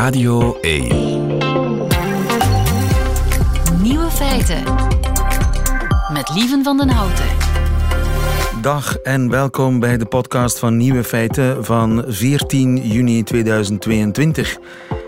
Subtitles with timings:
[0.00, 0.88] Radio 1.
[3.82, 4.62] Nieuwe feiten.
[6.12, 7.24] Met Lieven van den Houten.
[8.62, 14.58] Dag en welkom bij de podcast van Nieuwe Feiten van 14 juni 2022.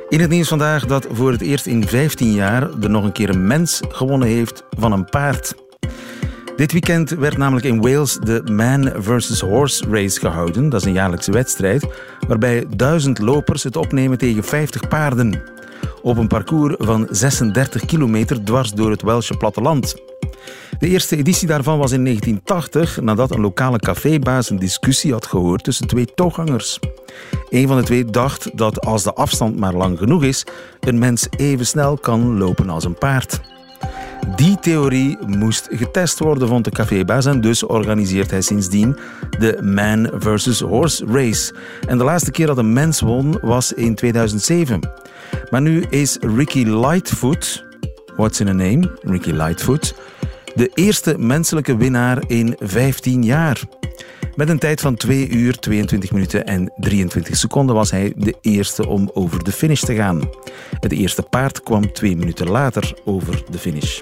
[0.09, 3.29] In het nieuws vandaag dat voor het eerst in 15 jaar er nog een keer
[3.29, 5.55] een mens gewonnen heeft van een paard.
[6.57, 9.41] Dit weekend werd namelijk in Wales de Man vs.
[9.41, 10.69] Horse Race gehouden.
[10.69, 11.87] Dat is een jaarlijkse wedstrijd
[12.29, 15.43] waarbij duizend lopers het opnemen tegen 50 paarden.
[16.03, 19.95] Op een parcours van 36 kilometer dwars door het Welsche platteland.
[20.79, 25.65] De eerste editie daarvan was in 1980 nadat een lokale cafébaas een discussie had gehoord
[25.65, 26.79] tussen twee toegangers.
[27.51, 30.47] Een van de twee dacht dat als de afstand maar lang genoeg is,
[30.81, 33.52] een mens even snel kan lopen als een paard.
[34.29, 37.27] Die theorie moest getest worden, vond de cafébaas.
[37.27, 38.97] En dus organiseert hij sindsdien
[39.39, 40.61] de Man vs.
[40.61, 41.55] Horse Race.
[41.87, 44.81] En de laatste keer dat een mens won was in 2007.
[45.51, 47.65] Maar nu is Ricky Lightfoot,
[48.17, 49.95] what's in a name, Ricky Lightfoot,
[50.55, 53.61] de eerste menselijke winnaar in 15 jaar.
[54.37, 58.89] Met een tijd van 2 uur, 22 minuten en 23 seconden was hij de eerste
[58.89, 60.21] om over de finish te gaan.
[60.81, 64.01] Het eerste paard kwam twee minuten later over de finish.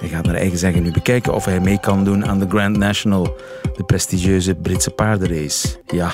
[0.00, 2.76] Hij gaat naar eigen zeggen nu bekijken of hij mee kan doen aan de Grand
[2.76, 3.36] National,
[3.76, 5.68] de prestigieuze Britse paardenrace.
[5.86, 6.12] Ja,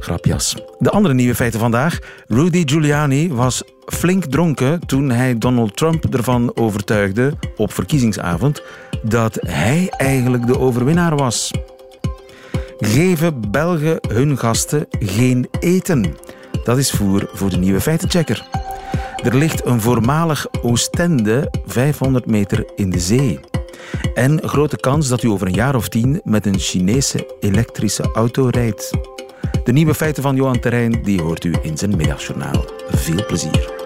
[0.00, 0.56] grapjas.
[0.78, 1.98] De andere nieuwe feiten vandaag.
[2.26, 8.62] Rudy Giuliani was flink dronken toen hij Donald Trump ervan overtuigde op verkiezingsavond
[9.02, 11.50] dat hij eigenlijk de overwinnaar was
[12.84, 16.16] geven Belgen hun gasten geen eten.
[16.64, 18.46] Dat is voer voor de nieuwe feitenchecker.
[19.22, 23.40] Er ligt een voormalig Oostende 500 meter in de zee.
[24.14, 28.48] En grote kans dat u over een jaar of tien met een Chinese elektrische auto
[28.50, 28.90] rijdt.
[29.64, 32.64] De nieuwe feiten van Johan Terrein die hoort u in zijn middagjournaal.
[32.88, 33.81] Veel plezier.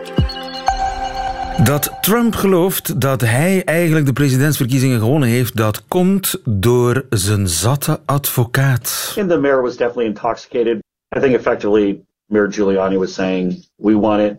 [1.64, 8.00] Dat Trump gelooft dat hij eigenlijk de presidentsverkiezingen gewonnen heeft, dat komt door zijn zatte
[8.04, 9.14] advocaat.
[9.18, 10.78] And the mayor was definitely intoxicated.
[11.16, 14.36] I think effectively Mayor Giuliani was saying, we want it.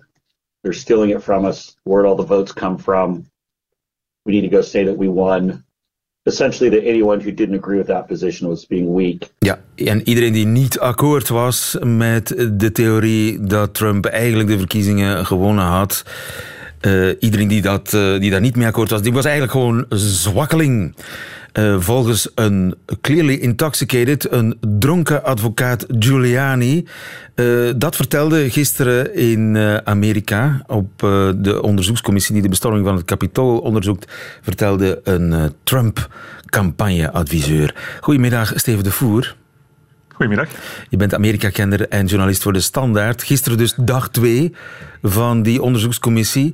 [0.62, 1.78] They're stealing it from us.
[1.84, 3.30] Where'd all the votes come from?
[4.22, 5.66] We need to go say that we won.
[6.24, 9.30] Essentially, the anyone who didn't agree with that position was being weak.
[9.40, 15.26] Ja, en iedereen die niet akkoord was met de theorie dat Trump eigenlijk de verkiezingen
[15.26, 16.04] gewonnen had,
[16.82, 19.86] uh, iedereen die, dat, uh, die daar niet mee akkoord was, die was eigenlijk gewoon
[19.90, 20.96] zwakkeling.
[21.54, 26.86] Uh, volgens een clearly intoxicated, een dronken advocaat Giuliani.
[27.76, 30.90] dat vertelde gisteren in Amerika op
[31.38, 34.12] de onderzoekscommissie die de bestorming van het Capitool onderzoekt,
[34.42, 37.76] vertelde een Trump-campagneadviseur.
[38.02, 39.36] Goedemiddag, Steven de Voer.
[40.18, 40.50] Goedemiddag.
[40.90, 43.24] Je bent Amerika-kender en journalist voor De Standaard.
[43.24, 44.56] Gisteren dus dag twee
[45.02, 46.54] van die onderzoekscommissie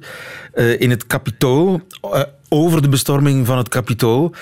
[0.55, 1.81] uh, in het Capitool.
[2.03, 4.33] Uh, over de bestorming van het Capitool.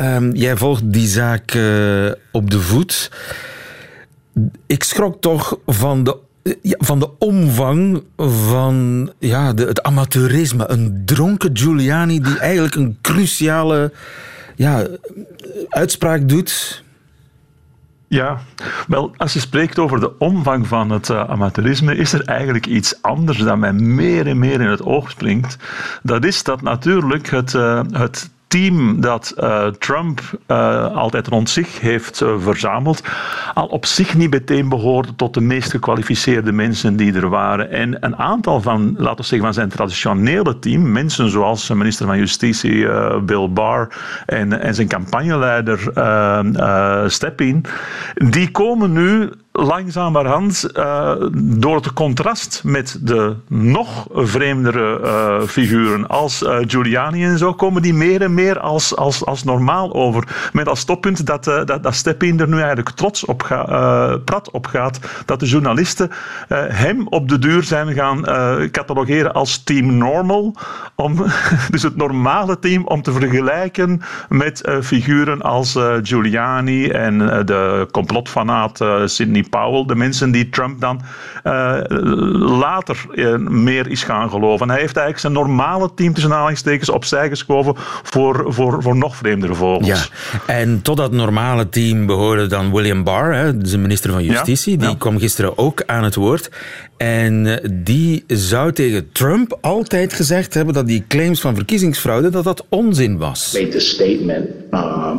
[0.00, 3.10] Um, jij volgt die zaak uh, op de voet.
[4.66, 6.16] Ik schrok toch van de
[6.62, 10.70] ja, van de omvang van ja, het amateurisme.
[10.70, 13.92] Een dronken Giuliani die eigenlijk een cruciale
[14.56, 14.86] ja,
[15.68, 16.82] uitspraak doet
[18.10, 18.40] ja,
[18.86, 23.02] wel, als je spreekt over de omvang van het uh, amateurisme, is er eigenlijk iets
[23.02, 25.56] anders dat mij meer en meer in het oog springt.
[26.02, 31.80] Dat is dat natuurlijk het, uh, het team dat uh, Trump uh, altijd rond zich
[31.80, 33.02] heeft uh, verzameld,
[33.54, 37.70] al op zich niet meteen behoorde tot de meest gekwalificeerde mensen die er waren.
[37.70, 42.18] En een aantal van, laten we zeggen, van zijn traditionele team, mensen zoals minister van
[42.18, 42.86] Justitie
[43.20, 43.88] Bill Barr
[44.26, 45.78] en, en zijn campagneleider
[47.10, 47.64] Stepin,
[48.14, 56.42] die komen nu langzamerhand uh, door het contrast met de nog vreemdere uh, figuren als
[56.42, 60.50] uh, Giuliani en zo, komen die meer en meer als, als, als normaal over.
[60.52, 64.66] Met als stoppunt dat, dat, dat Stepin er nu eigenlijk trots op gaat, prat op
[64.66, 66.10] gaat, dat de journalisten
[66.54, 68.22] hem op de duur zijn gaan
[68.70, 70.54] catalogeren als team normal,
[70.94, 71.24] om,
[71.70, 79.44] dus het normale team om te vergelijken met figuren als Giuliani en de complotfanaat Sidney
[79.50, 81.00] Powell, de mensen die Trump dan
[81.44, 81.78] uh,
[82.58, 84.68] later uh, meer is gaan geloven.
[84.68, 89.54] hij heeft eigenlijk zijn normale team tussen aanhalingstekens opzij geschoven voor, voor, voor nog vreemdere
[89.54, 89.86] vogels.
[89.86, 89.98] Ja.
[90.46, 94.72] En tot dat normale team behoorde dan William Barr, hè, de minister van Justitie.
[94.72, 94.78] Ja.
[94.78, 94.94] Die ja.
[94.98, 96.50] kwam gisteren ook aan het woord.
[96.96, 102.66] En die zou tegen Trump altijd gezegd hebben dat die claims van verkiezingsfraude dat dat
[102.68, 103.52] onzin was.
[103.52, 104.48] Made the statement.
[104.70, 105.16] Uh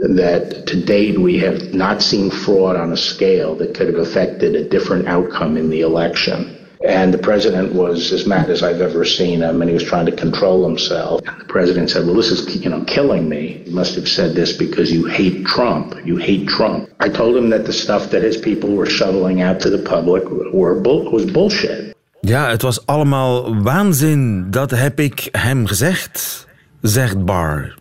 [0.00, 4.54] that to date we have not seen fraud on a scale that could have affected
[4.54, 6.56] a different outcome in the election.
[6.86, 10.06] And the president was as mad as I've ever seen him, and he was trying
[10.06, 11.20] to control himself.
[11.26, 13.62] And the president said, "Well, this is you know killing me.
[13.66, 15.94] You must have said this because you hate Trump.
[16.06, 19.60] You hate Trump." I told him that the stuff that his people were shoveling out
[19.60, 20.24] to the public
[20.54, 20.80] were
[21.12, 21.94] was bullshit.
[22.20, 24.46] Ja, het was allemaal waanzin.
[24.50, 26.46] Dat heb ik hem gezegd,
[26.80, 27.79] zegt Barr.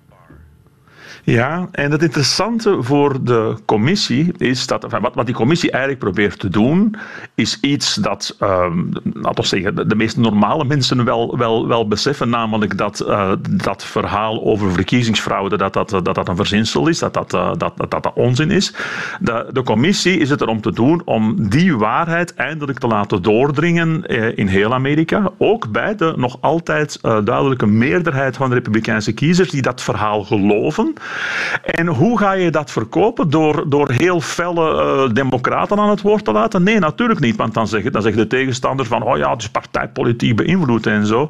[1.30, 6.40] Ja, en het interessante voor de commissie is dat, wat, wat die commissie eigenlijk probeert
[6.40, 6.96] te doen,
[7.36, 12.30] is iets dat, um, laten we zeggen, de, meest normale mensen wel, wel, wel beseffen,
[12.30, 17.14] namelijk dat uh, dat verhaal over verkiezingsfraude, dat dat, dat, dat een verzinsel is, dat
[17.14, 18.74] dat, dat, dat, dat, onzin is.
[19.20, 24.04] De, de commissie is het erom te doen om die waarheid eindelijk te laten doordringen
[24.08, 29.50] uh, in heel Amerika, ook bij de nog altijd duidelijke meerderheid van de republikeinse kiezers
[29.50, 30.94] die dat verhaal geloven.
[31.62, 33.30] En hoe ga je dat verkopen?
[33.30, 36.63] Door, door heel felle uh, democraten aan het woord te laten?
[36.63, 37.36] Nee, natuurlijk niet.
[37.36, 41.06] Want dan zeggen, dan zeggen de tegenstanders van, oh ja, het is partijpolitiek beïnvloed en
[41.06, 41.30] zo.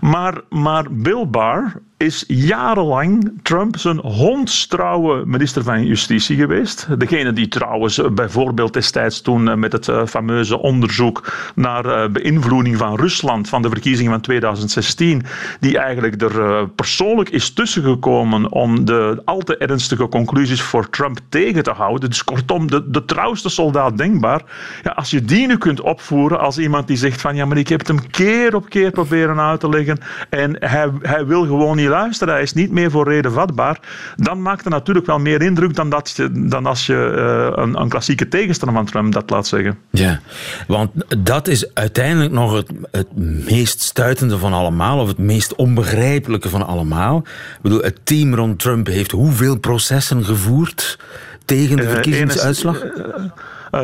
[0.00, 1.72] Maar, maar Bill Barr,
[2.06, 6.86] is jarenlang Trump zijn hondstrouwe minister van Justitie geweest.
[6.98, 12.76] Degene die trouwens eh, bijvoorbeeld destijds toen eh, met het eh, fameuze onderzoek naar beïnvloeding
[12.76, 15.22] van Rusland van de verkiezingen van 2016,
[15.60, 21.62] die eigenlijk er persoonlijk is tussengekomen om de al te ernstige conclusies voor Trump tegen
[21.62, 22.08] te houden.
[22.08, 24.42] Dus kortom, de, de trouwste soldaat denkbaar.
[24.82, 27.68] Ja, als je die nu kunt opvoeren als iemand die zegt van ja, maar ik
[27.68, 29.98] heb het hem keer op keer proberen uit te leggen
[30.30, 31.88] en hij, hij wil gewoon niet
[32.18, 33.80] hij is niet meer voor reden vatbaar,
[34.16, 37.80] dan maakt het natuurlijk wel meer indruk dan, dat je, dan als je uh, een,
[37.80, 39.78] een, klassieke tegenstander van Trump dat laat zeggen.
[39.90, 40.20] Ja,
[40.66, 43.16] want dat is uiteindelijk nog het, het
[43.46, 47.18] meest stuitende van allemaal, of het meest onbegrijpelijke van allemaal.
[47.18, 50.98] Ik bedoel, het team rond Trump heeft hoeveel processen gevoerd
[51.44, 52.84] tegen de eh, verkiezingsuitslag?
[52.84, 52.90] Uh,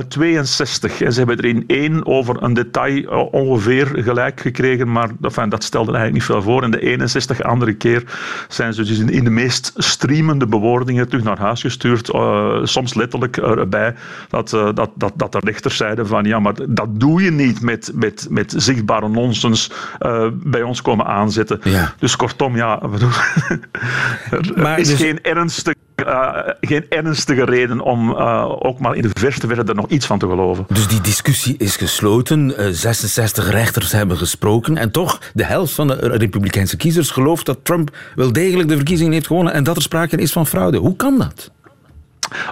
[0.09, 1.01] 62.
[1.01, 5.49] En ze hebben er in één over een detail eh, ongeveer gelijk gekregen, maar enfin,
[5.49, 6.63] dat stelde eigenlijk niet veel voor.
[6.63, 8.05] En de 61 andere keer
[8.49, 12.15] zijn ze dus in, de meest streamende bewoordingen terug naar huis gestuurd.
[12.15, 13.95] Uh, soms letterlijk erbij
[14.29, 17.61] dat, uh, dat, dat, dat de rechters zeiden van ja, maar dat doe je niet
[17.61, 21.61] met, met, met zichtbare nonsens uh, bij ons komen aanzetten.
[21.63, 21.95] Ja.
[21.99, 22.83] Dus kortom, ja,
[24.31, 25.01] er maar is dus...
[25.01, 25.75] geen ernstig
[26.07, 30.07] uh, geen ernstige reden om uh, ook maar in de verste verte er nog iets
[30.07, 30.65] van te geloven.
[30.69, 32.55] Dus die discussie is gesloten.
[32.59, 34.77] Uh, 66 rechters hebben gesproken.
[34.77, 39.13] En toch, de helft van de Republikeinse kiezers gelooft dat Trump wel degelijk de verkiezingen
[39.13, 40.79] heeft gewonnen en dat er sprake is van fraude.
[40.79, 41.51] Hoe kan dat?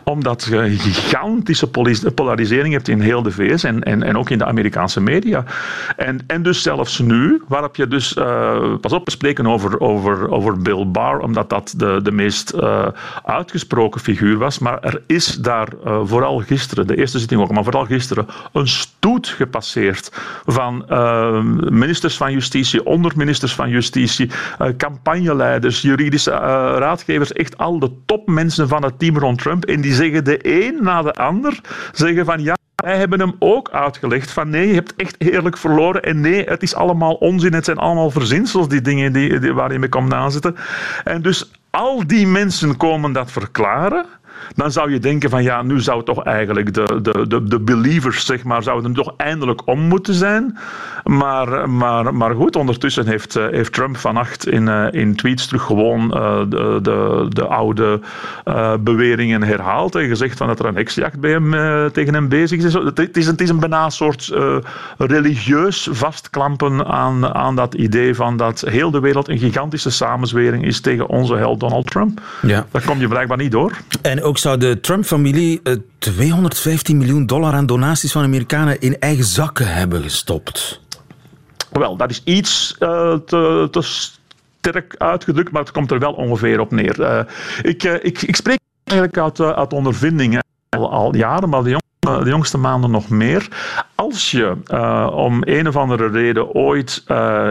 [0.04, 1.70] Omdat je een gigantische
[2.14, 5.44] polarisering hebt in heel de VS en, en, en ook in de Amerikaanse media.
[5.96, 10.30] En, en dus zelfs nu, waarop je dus, uh, pas op, we spreken over, over,
[10.30, 12.86] over Bill Barr, omdat dat de, de meest uh,
[13.24, 14.58] uitgesproken figuur was.
[14.58, 18.68] Maar er is daar uh, vooral gisteren, de eerste zitting ook, maar vooral gisteren, een
[18.68, 20.12] stoet gepasseerd
[20.46, 20.84] van
[21.68, 24.30] ministers van Justitie, onderministers van Justitie,
[24.76, 30.24] campagneleiders, juridische raadgevers, echt al de topmensen van het team rond Trump en die zeggen
[30.24, 31.60] de een na de ander,
[31.92, 36.02] zeggen van ja, wij hebben hem ook uitgelegd van nee, je hebt echt eerlijk verloren.
[36.02, 39.78] En nee, het is allemaal onzin, het zijn allemaal verzinsels, die dingen die, waar je
[39.78, 40.56] mee komt nazitten.
[41.04, 44.06] En dus al die mensen komen dat verklaren
[44.54, 48.26] dan zou je denken van ja, nu zou toch eigenlijk de, de, de, de believers,
[48.26, 50.58] zeg maar, zouden toch eindelijk om moeten zijn.
[51.04, 55.62] Maar, maar, maar goed, ondertussen heeft, eh, heeft Trump vannacht in, uh, in tweets terug
[55.62, 58.00] gewoon uh, de, de, de oude
[58.80, 61.50] beweringen herhaald en gezegd van dat er een heksjacht bij hem,
[61.92, 62.74] tegen hem bezig is.
[62.74, 64.32] Het is, het is een bijna soort
[64.98, 70.80] religieus vastklampen aan, aan dat idee van dat heel de wereld een gigantische samenzwering is
[70.80, 72.20] tegen onze held Donald Trump.
[72.42, 72.66] Ja.
[72.70, 73.72] Daar kom je blijkbaar niet door.
[74.02, 75.62] En ook zou de Trump-familie
[75.98, 80.80] 215 miljoen dollar aan donaties van Amerikanen in eigen zakken hebben gestopt.
[81.70, 86.60] Wel, dat is iets uh, te, te, sterk uitgedrukt, maar het komt er wel ongeveer
[86.60, 87.00] op neer.
[87.00, 87.20] Uh,
[87.62, 92.58] ik, ik, ik, spreek eigenlijk uit, uit ondervinding al, al, jaren, maar de, de, jongste
[92.58, 93.48] maanden nog meer.
[94.00, 94.56] Als je
[95.12, 97.02] om een of andere reden ooit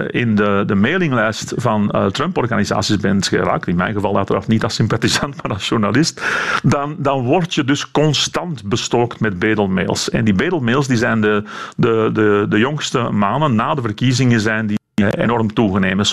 [0.08, 5.36] in de, de mailinglijst van Trump-organisaties bent geraakt, in mijn geval uiteraard niet als sympathisant,
[5.42, 6.22] maar als journalist,
[6.64, 10.10] dan, dan word je dus constant bestookt met bedelmails.
[10.10, 11.44] En die bedelmails die zijn de,
[11.76, 16.06] de, de, de jongste maanden na de verkiezingen zijn die enorm toegenomen.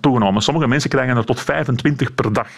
[0.00, 0.42] toegenomen.
[0.42, 2.48] Sommige mensen krijgen er tot 25 per dag.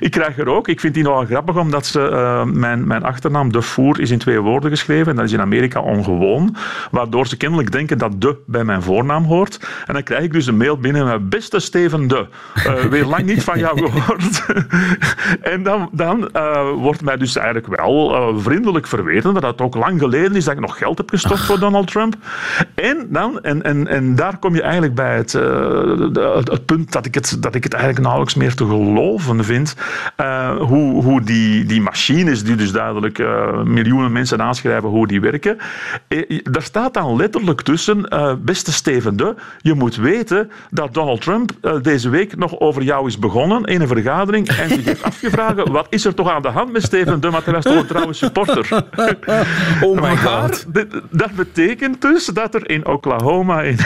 [0.00, 0.68] Ik krijg er ook.
[0.68, 4.40] Ik vind die nogal grappig, omdat ze, mijn, mijn achternaam De Voer is in twee
[4.40, 5.10] woorden geschreven.
[5.10, 6.56] En dat is in Amerika ongewoon.
[6.90, 9.68] Waardoor ze kennelijk denken dat De bij mijn voornaam hoort.
[9.86, 12.26] En dan krijg ik dus een mail binnen met beste Steven De.
[12.90, 14.46] weer lang niet van jou gehoord.
[15.54, 16.28] en dan, dan
[16.80, 20.60] wordt mij dus eigenlijk wel vriendelijk verweten dat het ook lang geleden is dat ik
[20.60, 22.16] nog geld heb gestopt voor Donald Trump.
[22.74, 27.06] En, dan, en, en, en daar kom je eigenlijk bij het, uh, het, punt dat
[27.06, 29.76] ik het, dat ik het eigenlijk nauwelijks meer te geloven vind.
[30.20, 35.20] Uh, hoe, hoe die, die machines, die dus duidelijk uh, miljoenen mensen aanschrijven, hoe die
[35.20, 35.58] werken.
[36.42, 38.08] daar staat dan letterlijk tussen,
[38.44, 41.50] beste Steven de, je moet weten dat Donald Trump
[41.82, 45.86] deze week nog over jou is begonnen in een vergadering en zich heeft afgevraagd, wat
[45.90, 48.12] is er toch aan de hand met Steven de, want hij was toch een trouwe
[48.12, 48.68] supporter.
[49.80, 50.66] oh my god.
[51.10, 53.76] Dat betekent dus dat er in Oklahoma en,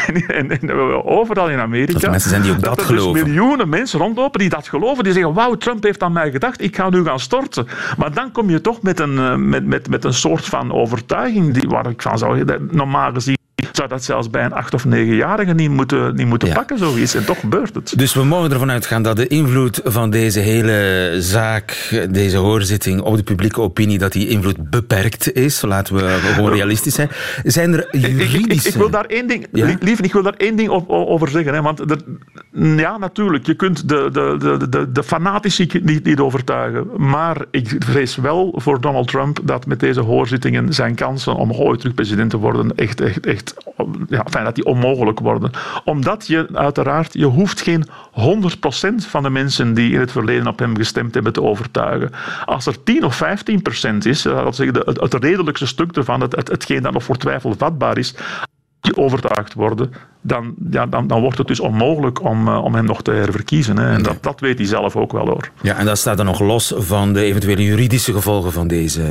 [1.05, 1.99] overal in Amerika.
[1.99, 5.05] Dat mensen zijn die ook dat, dat er dus miljoenen mensen rondlopen die dat geloven.
[5.05, 7.67] Die zeggen: Wauw, Trump heeft aan mij gedacht, ik ga nu gaan storten.
[7.99, 11.55] Maar dan kom je toch met een, eh, met, met, met een soort van overtuiging
[11.55, 13.41] die, waar ik van zou normaal gezien
[13.77, 17.15] zou dat zelfs bij een acht- of negenjarige niet moeten, niet moeten pakken, zoiets.
[17.15, 17.99] En toch gebeurt het.
[17.99, 23.17] Dus we mogen ervan uitgaan dat de invloed van deze hele zaak, deze hoorzitting op
[23.17, 25.63] de publieke opinie, dat die invloed beperkt is.
[25.63, 27.11] Laten we gewoon realistisch zijn.
[27.45, 28.69] Zijn er juridische...
[28.69, 29.67] Ik, ik, wil daar één ding, ja?
[29.83, 31.55] ik wil daar één ding over zeggen.
[31.55, 31.99] Hè, want er,
[32.77, 36.87] ja, natuurlijk, je kunt de, de, de, de, de fanatici niet, niet overtuigen.
[36.97, 41.81] Maar ik vrees wel voor Donald Trump dat met deze hoorzittingen zijn kansen om ooit
[41.81, 43.55] terug president te worden echt, echt, echt
[44.09, 45.51] ja, fijn dat die onmogelijk worden.
[45.85, 47.89] Omdat je uiteraard, je hoeft geen 100%
[48.97, 52.11] van de mensen die in het verleden op hem gestemd hebben te overtuigen.
[52.45, 56.49] Als er 10 of 15% is, dat zeggen, het, het redelijkste stuk ervan, het, het,
[56.49, 58.15] hetgeen dat nog voor twijfel vatbaar is,
[58.83, 62.85] die overtuigd worden, dan, ja, dan, dan wordt het dus onmogelijk om, uh, om hem
[62.85, 63.79] nog te herverkiezen.
[63.79, 63.93] Hè.
[63.93, 65.51] En dat, dat weet hij zelf ook wel hoor.
[65.61, 69.03] Ja, en dat staat dan nog los van de eventuele juridische gevolgen van deze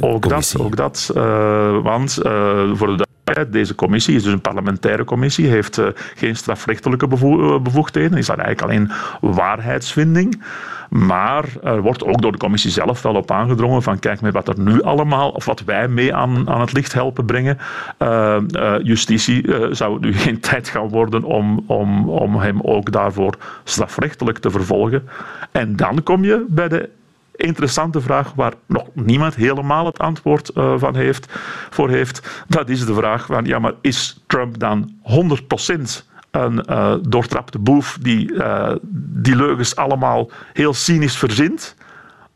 [0.00, 0.58] ook commissie.
[0.58, 3.05] Dat, ook dat, uh, want uh, voor de
[3.48, 8.38] deze commissie is dus een parlementaire commissie, heeft uh, geen strafrechtelijke bevo bevoegdheden, is dat
[8.38, 8.90] eigenlijk alleen
[9.34, 10.42] waarheidsvinding.
[10.90, 14.48] Maar er wordt ook door de commissie zelf wel op aangedrongen van kijk met wat
[14.48, 17.58] er nu allemaal, of wat wij mee aan, aan het licht helpen brengen.
[17.98, 22.92] Uh, uh, justitie zou het nu geen tijd gaan worden om, om, om hem ook
[22.92, 25.08] daarvoor strafrechtelijk te vervolgen.
[25.52, 26.88] En dan kom je bij de
[27.36, 31.26] interessante vraag waar nog niemand helemaal het antwoord uh, van heeft,
[31.70, 32.44] voor heeft.
[32.48, 37.98] Dat is de vraag van, ja, maar is Trump dan 100% een uh, doortrapte boef
[38.00, 41.76] die uh, die leugens allemaal heel cynisch verzint?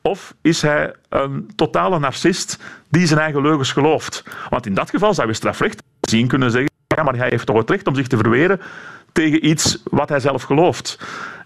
[0.02, 4.25] Of is hij een totale narcist die zijn eigen leugens gelooft?
[4.49, 7.57] Want in dat geval zou je strafrecht zien kunnen zeggen, ja, maar hij heeft toch
[7.57, 8.61] het recht om zich te verweren
[9.12, 10.99] tegen iets wat hij zelf gelooft.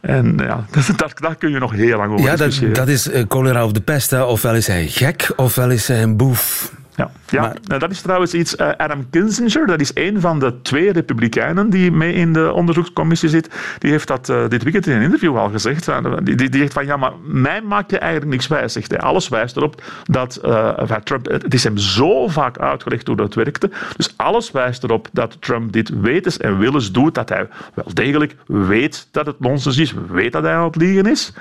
[0.05, 2.69] En ja, daar, daar kun je nog heel lang over ja, discussiëren.
[2.69, 4.11] Ja, dat, dat is uh, cholera of de pest.
[4.11, 4.23] Hè.
[4.23, 6.73] Ofwel is hij gek, ofwel is hij een boef.
[6.97, 7.41] Ja, ja.
[7.41, 7.57] Maar...
[7.65, 8.57] Nou, dat is trouwens iets.
[8.57, 13.29] Uh, Adam Kinzinger, dat is een van de twee Republikeinen die mee in de onderzoekscommissie
[13.29, 13.49] zit.
[13.79, 15.89] Die heeft dat uh, dit weekend in een interview al gezegd.
[16.23, 18.73] Die, die, die zegt van ja, maar mij maakt je eigenlijk niks wijs.
[18.73, 19.01] Zegt hij.
[19.01, 21.31] Alles wijst erop dat uh, Trump.
[21.31, 23.71] Het is hem zo vaak uitgelegd hoe dat werkte.
[23.97, 27.15] Dus alles wijst erop dat Trump dit wetens en willens doet.
[27.15, 31.07] Dat hij wel degelijk weet dat het nonsens is, weet dat hij aan het liegen
[31.07, 31.33] is.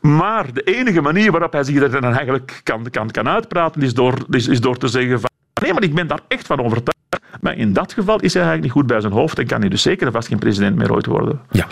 [0.00, 3.94] Maar de enige manier waarop hij zich er dan eigenlijk kan, kan, kan uitpraten is
[3.94, 5.30] door, is, is door te zeggen van
[5.62, 7.00] nee, maar ik ben daar echt van overtuigd.
[7.40, 9.68] Maar in dat geval is hij eigenlijk niet goed bij zijn hoofd en kan hij
[9.68, 11.40] dus zeker vast geen president meer ooit worden.
[11.50, 11.66] Ja.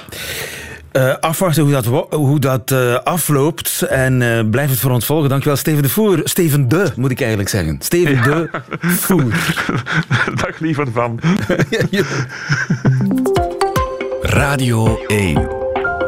[0.93, 5.29] Uh, afwachten hoe dat, hoe dat uh, afloopt en uh, blijf het voor ons volgen.
[5.29, 6.21] Dankjewel, Steven de Voer.
[6.25, 7.77] Steven de, moet ik eigenlijk zeggen.
[7.81, 8.23] Steven ja.
[8.23, 8.49] de
[8.81, 9.33] Voer.
[10.43, 11.21] Dag liever van.
[14.23, 15.60] Radio 1.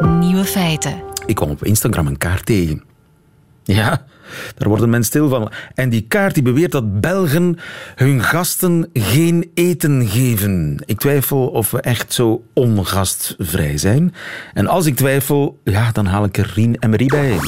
[0.07, 1.01] Nieuwe feiten.
[1.25, 2.83] Ik kwam op Instagram een kaart tegen.
[3.63, 4.05] Ja,
[4.55, 5.51] daar worden mensen stil van.
[5.73, 7.57] En die kaart die beweert dat Belgen
[7.95, 10.83] hun gasten geen eten geven.
[10.85, 14.13] Ik twijfel of we echt zo ongastvrij zijn.
[14.53, 17.39] En als ik twijfel, ja, dan haal ik er Rien en Marie bij.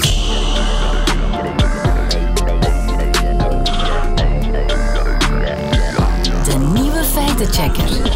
[6.43, 8.14] De nieuwe feitenchecker.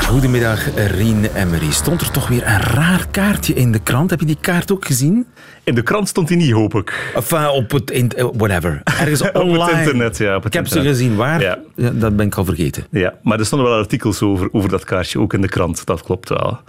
[0.00, 1.70] Goedemiddag, Rien Emery.
[1.70, 4.10] Stond er toch weer een raar kaartje in de krant?
[4.10, 5.26] Heb je die kaart ook gezien?
[5.64, 7.12] In de krant stond hij niet, hoop ik.
[7.14, 8.80] Of op het, in, uh, whatever.
[8.84, 9.58] Ergens online.
[9.58, 10.36] op het internet, ja.
[10.36, 11.16] Op het ik heb ze gezien.
[11.16, 11.40] Waar?
[11.40, 11.58] Ja.
[11.76, 11.90] ja.
[11.90, 12.86] dat ben ik al vergeten.
[12.90, 15.86] Ja, maar er stonden wel artikels over, over dat kaartje, ook in de krant.
[15.86, 16.60] Dat klopt wel.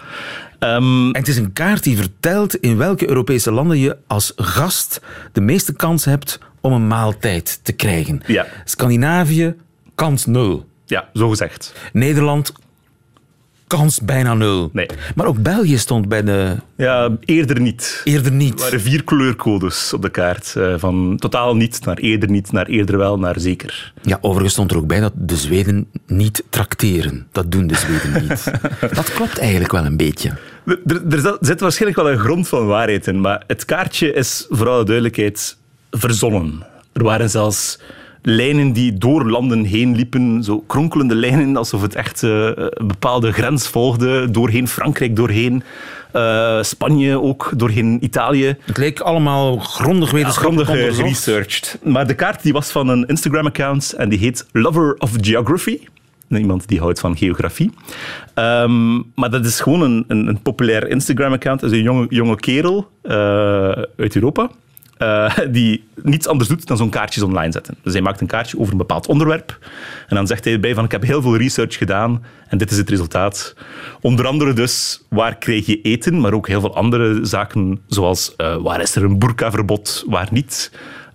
[0.59, 5.01] Um, en het is een kaart die vertelt in welke Europese landen je als gast
[5.31, 8.21] de meeste kans hebt om een maaltijd te krijgen.
[8.25, 8.45] Ja.
[8.65, 9.55] Scandinavië,
[9.95, 10.65] kans nul.
[10.85, 11.73] Ja, zo gezegd.
[11.93, 12.53] Nederland,
[13.77, 14.69] kans bijna nul.
[14.73, 14.87] Nee.
[15.15, 16.55] Maar ook België stond bij de...
[16.77, 18.01] Ja, eerder niet.
[18.03, 18.53] Eerder niet.
[18.53, 20.53] Er waren vier kleurcodes op de kaart.
[20.57, 23.93] Uh, van totaal niet naar eerder niet, naar eerder wel, naar zeker.
[24.01, 27.27] Ja, overigens stond er ook bij dat de Zweden niet trakteren.
[27.31, 28.51] Dat doen de Zweden niet.
[28.95, 30.31] dat klopt eigenlijk wel een beetje.
[30.65, 34.69] Er, er, zit waarschijnlijk wel een grond van waarheid in, maar het kaartje is, voor
[34.69, 35.57] alle duidelijkheid,
[35.91, 36.65] verzonnen.
[36.93, 37.79] Er waren zelfs
[38.23, 43.31] lijnen die door landen heen liepen, zo kronkelende lijnen, alsof het echt uh, een bepaalde
[43.31, 45.63] grens volgde, doorheen Frankrijk, doorheen
[46.15, 48.55] uh, Spanje ook, doorheen Italië.
[48.65, 51.79] Het leek allemaal grondig wetenschappelijk ja, grondig geresearched.
[51.83, 55.79] Maar de kaart die was van een Instagram-account en die heet Lover of Geography
[56.37, 57.71] iemand die houdt van geografie.
[58.35, 61.59] Um, maar dat is gewoon een, een, een populair Instagram-account.
[61.59, 63.13] Dat is een jonge, jonge kerel uh,
[63.97, 64.49] uit Europa.
[64.97, 67.75] Uh, die niets anders doet dan zo'n kaartjes online zetten.
[67.81, 69.59] Dus hij maakt een kaartje over een bepaald onderwerp.
[70.07, 72.77] En dan zegt hij erbij van, ik heb heel veel research gedaan en dit is
[72.77, 73.55] het resultaat.
[74.01, 76.19] Onder andere dus, waar krijg je eten?
[76.19, 80.71] Maar ook heel veel andere zaken, zoals uh, waar is er een burka-verbod, waar niet?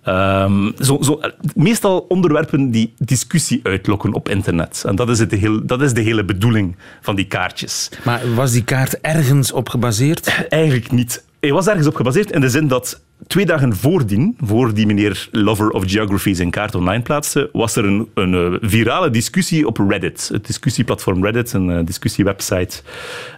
[0.07, 1.19] Um, zo, zo,
[1.55, 4.83] meestal onderwerpen die discussie uitlokken op internet.
[4.85, 7.89] En dat is, het heel, dat is de hele bedoeling van die kaartjes.
[8.03, 10.45] Maar was die kaart ergens op gebaseerd?
[10.49, 11.23] Eigenlijk niet.
[11.39, 15.27] Hij was ergens op gebaseerd in de zin dat twee dagen voordien, voor die meneer
[15.31, 19.77] Lover of Geography zijn kaart online plaatste, was er een, een eh, virale discussie op
[19.77, 20.29] Reddit.
[20.33, 22.81] Het discussieplatform Reddit, een uh, discussiewebsite.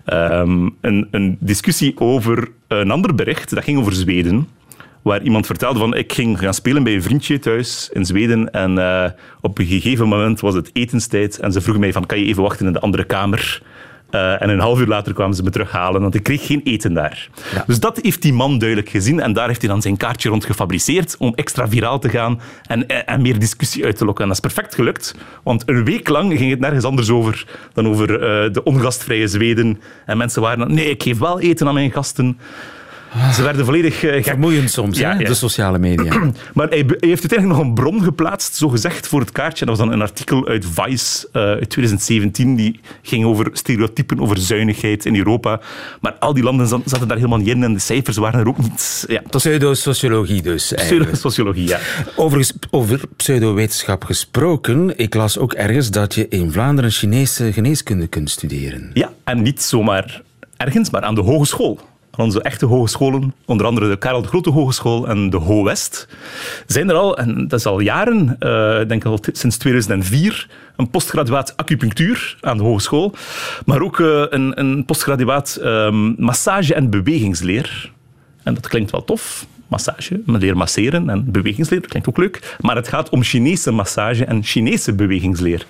[0.06, 4.48] Um, een, een discussie over een ander bericht, dat ging over Zweden
[5.02, 8.78] waar iemand vertelde van ik ging gaan spelen bij een vriendje thuis in Zweden en
[8.78, 9.06] uh,
[9.42, 12.44] op een gegeven moment was het etenstijd en ze vroeg mij van kan je even
[12.44, 13.62] wachten in de andere kamer?
[14.12, 16.94] Uh, en een half uur later kwamen ze me terughalen, want ik kreeg geen eten
[16.94, 17.30] daar.
[17.54, 17.64] Ja.
[17.68, 20.46] Dus dat heeft die man duidelijk gezien en daar heeft hij dan zijn kaartje rond
[20.46, 24.24] gefabriceerd om extra viraal te gaan en, en meer discussie uit te lokken.
[24.24, 27.88] En dat is perfect gelukt, want een week lang ging het nergens anders over dan
[27.88, 29.82] over uh, de ongastvrije Zweden.
[30.06, 32.40] En mensen waren dan, nee, ik geef wel eten aan mijn gasten.
[33.34, 34.04] Ze werden volledig...
[34.04, 36.14] Uh, Vermoeiend soms, ja, de sociale media.
[36.54, 39.66] maar hij, hij, heeft uiteindelijk nog een bron geplaatst, zo gezegd, voor het kaartje.
[39.66, 44.38] Dat was dan een artikel uit Vice uh, uit 2017, die ging over stereotypen, over
[44.38, 45.60] zuinigheid in Europa.
[46.02, 48.58] Maar al die landen zaten daar helemaal niet in en de cijfers waren er ook
[48.58, 49.06] niet...
[49.08, 51.80] Ja, Pseudo-sociologie dus, Pseudo-sociologie, ja.
[52.16, 58.30] Overigens, over pseudowetenschap gesproken, ik las ook ergens dat je in Vlaanderen Chinese geneeskunde kunt
[58.30, 58.92] studeren.
[58.94, 60.22] Ja, en niet zomaar
[60.58, 61.80] ergens, maar aan de hogeschool
[62.18, 66.08] onze echte hogescholen, onder andere de Karel de Grote Hogeschool en de Ho West,
[66.68, 70.90] zijn er al, en dat is al jaren, uh, ik denk al sinds 2004, een
[70.90, 73.14] postgraduaat acupunctuur aan de hogeschool,
[73.66, 77.92] maar ook uh, een, een postgraduaat um, massage- en bewegingsleer.
[78.44, 82.76] En dat klinkt wel tof, massage, leer masseren en bewegingsleer, dat klinkt ook leuk, maar
[82.76, 85.66] het gaat om Chinese massage en Chinese bewegingsleer.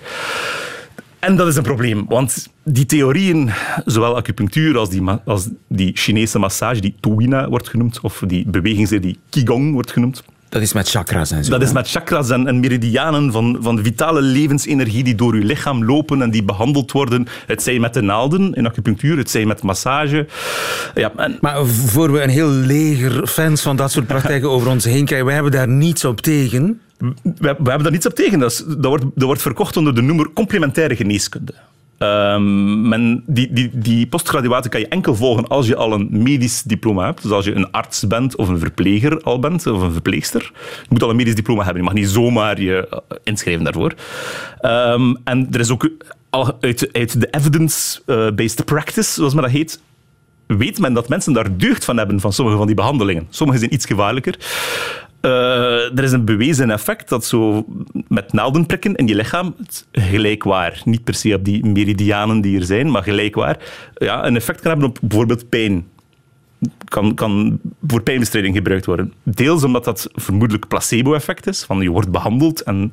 [1.22, 3.50] En dat is een probleem, want die theorieën,
[3.84, 9.00] zowel acupunctuur als die, als die Chinese massage, die Tuina wordt genoemd, of die bewegingsleer
[9.00, 11.50] die Qigong wordt genoemd, dat is met chakras en zo.
[11.50, 15.84] Dat is met chakras en, en, meridianen van, van vitale levensenergie die door je lichaam
[15.84, 17.26] lopen en die behandeld worden.
[17.46, 20.26] Het zij met de naalden in acupunctuur, het zij met massage.
[20.94, 21.38] Ja, en...
[21.40, 25.26] Maar voor we een heel leger fans van dat soort praktijken over ons heen krijgen,
[25.26, 26.80] wij hebben daar niets op tegen.
[27.38, 28.38] We, hebben daar niets op tegen.
[28.38, 31.54] Dat, dat, wordt, wordt verkocht onder de noemer complementaire geneeskunde.
[31.98, 36.62] Um, men, die, die, die postgraduaten kan je enkel volgen als je al een medisch
[36.62, 37.22] diploma hebt.
[37.22, 40.50] Dus als je een arts bent of een verpleger al bent, of een verpleegster.
[40.80, 41.82] Je moet al een medisch diploma hebben.
[41.82, 43.94] Je mag niet zomaar je eh, inschrijven daarvoor.
[44.62, 45.88] Um, en er is ook
[46.30, 49.80] al uit, uit de evidence-based practice, zoals men dat heet,
[50.46, 53.26] weet men dat mensen daar deugd van hebben van sommige van die behandelingen.
[53.30, 54.38] Sommige zijn iets gevaarlijker.
[55.22, 57.64] Uh, er is een bewezen effect dat zo
[58.08, 59.54] met naalden prikken in je lichaam,
[59.92, 63.56] gelijkwaar, niet per se op die meridianen die er zijn, maar gelijkwaar,
[63.94, 65.86] ja, een effect kan hebben op bijvoorbeeld pijn
[66.84, 69.12] kan, kan voor pijnbestrijding gebruikt worden.
[69.22, 72.62] Deels omdat dat vermoedelijk placebo-effect is, van je wordt behandeld.
[72.62, 72.92] En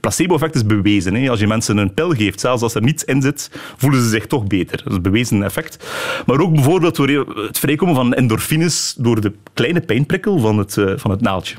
[0.00, 1.14] placebo-effect is bewezen.
[1.14, 1.30] Hè.
[1.30, 4.26] Als je mensen een pil geeft, zelfs als er niets in zit, voelen ze zich
[4.26, 4.76] toch beter.
[4.76, 5.94] Dat is een bewezen effect.
[6.26, 10.92] Maar ook bijvoorbeeld door het vrijkomen van endorfines door de kleine pijnprikkel van het, uh,
[10.96, 11.56] van het naaldje.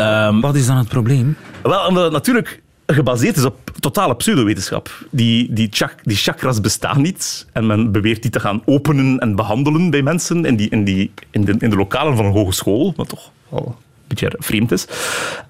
[0.00, 1.36] Um, Wat is dan het probleem?
[1.62, 2.62] Wel, omdat het natuurlijk
[2.94, 5.06] gebaseerd is op totale pseudowetenschap.
[5.10, 9.34] Die, die, chak, die chakras bestaan niet en men beweert die te gaan openen en
[9.34, 12.92] behandelen bij mensen in, die, in, die, in, de, in de lokalen van een hogeschool,
[12.96, 14.86] wat toch wel een beetje vreemd is.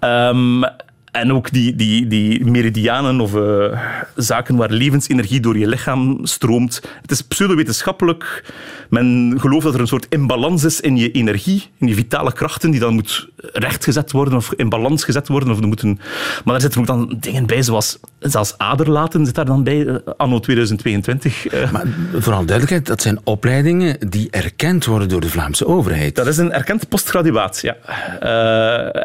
[0.01, 0.65] Um,
[1.12, 3.81] en ook die, die, die meridianen of uh,
[4.16, 6.83] zaken waar levensenergie door je lichaam stroomt.
[7.03, 8.44] Het is pseudowetenschappelijk.
[8.90, 12.70] Men gelooft dat er een soort imbalans is in je energie, in je vitale krachten,
[12.70, 15.51] die dan moet rechtgezet worden of in balans gezet worden.
[15.51, 15.98] Of moeten...
[16.44, 19.96] Maar daar zitten ook dan dingen bij, zoals zelfs aderlaten zit daar dan bij, uh,
[20.16, 21.53] anno 2022.
[21.55, 21.72] Uh.
[21.72, 26.14] Maar vooral duidelijkheid, dat zijn opleidingen die erkend worden door de Vlaamse overheid.
[26.14, 27.77] Dat is een erkend postgraduaat, ja.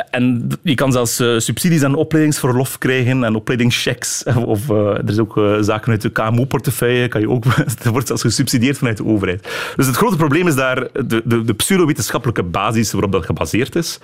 [0.09, 4.23] en je kan zelfs subsidies aan opleidingsverlof krijgen en opleidingschecks.
[4.45, 8.07] Of uh, er is ook uh, zaken uit de KMO-portefeuille, kan je ook, dat wordt
[8.07, 9.47] zelfs gesubsidieerd vanuit de overheid.
[9.75, 13.99] Dus het grote probleem is daar de, de, de pseudowetenschappelijke basis waarop dat gebaseerd is.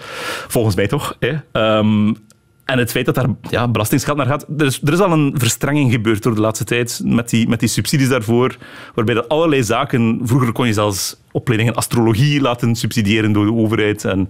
[0.48, 1.18] Volgens mij toch.
[1.20, 1.34] Hè?
[1.78, 2.18] Um,
[2.66, 4.46] en het feit dat daar ja, naar gaat.
[4.58, 8.10] Er is, al een verstrenging gebeurd door de laatste tijd met die, met die subsidies
[8.10, 8.58] daarvoor.
[8.96, 10.20] Waarbij dat allerlei zaken.
[10.24, 14.06] Vroeger kon je zelfs opleidingen astrologie laten subsidiëren door de overheid.
[14.06, 14.30] En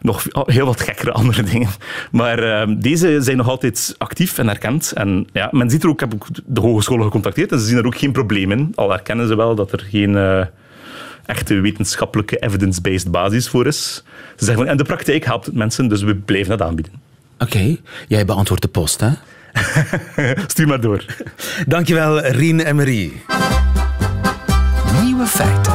[0.00, 1.68] nog heel wat gekkere andere dingen.
[2.10, 4.92] Maar uh, deze zijn nog altijd actief en erkend.
[4.92, 7.76] En ja, men ziet er ook, ik heb ook de hogescholen gecontacteerd en ze zien
[7.76, 8.72] er ook geen probleem in.
[8.74, 10.10] Al erkennen ze wel dat er geen.
[10.10, 10.40] Uh,
[11.26, 14.04] echte wetenschappelijke evidence-based basis voor is.
[14.36, 17.05] Ze zeggen van, en de praktijk helpt het mensen, dus we blijven dat aanbieden.
[17.38, 17.76] Oké,
[18.08, 19.10] jij beantwoordt de post, hè?
[20.46, 21.04] Stuur maar door.
[21.66, 23.22] Dankjewel, Rien en Marie.
[25.02, 25.74] Nieuwe feiten.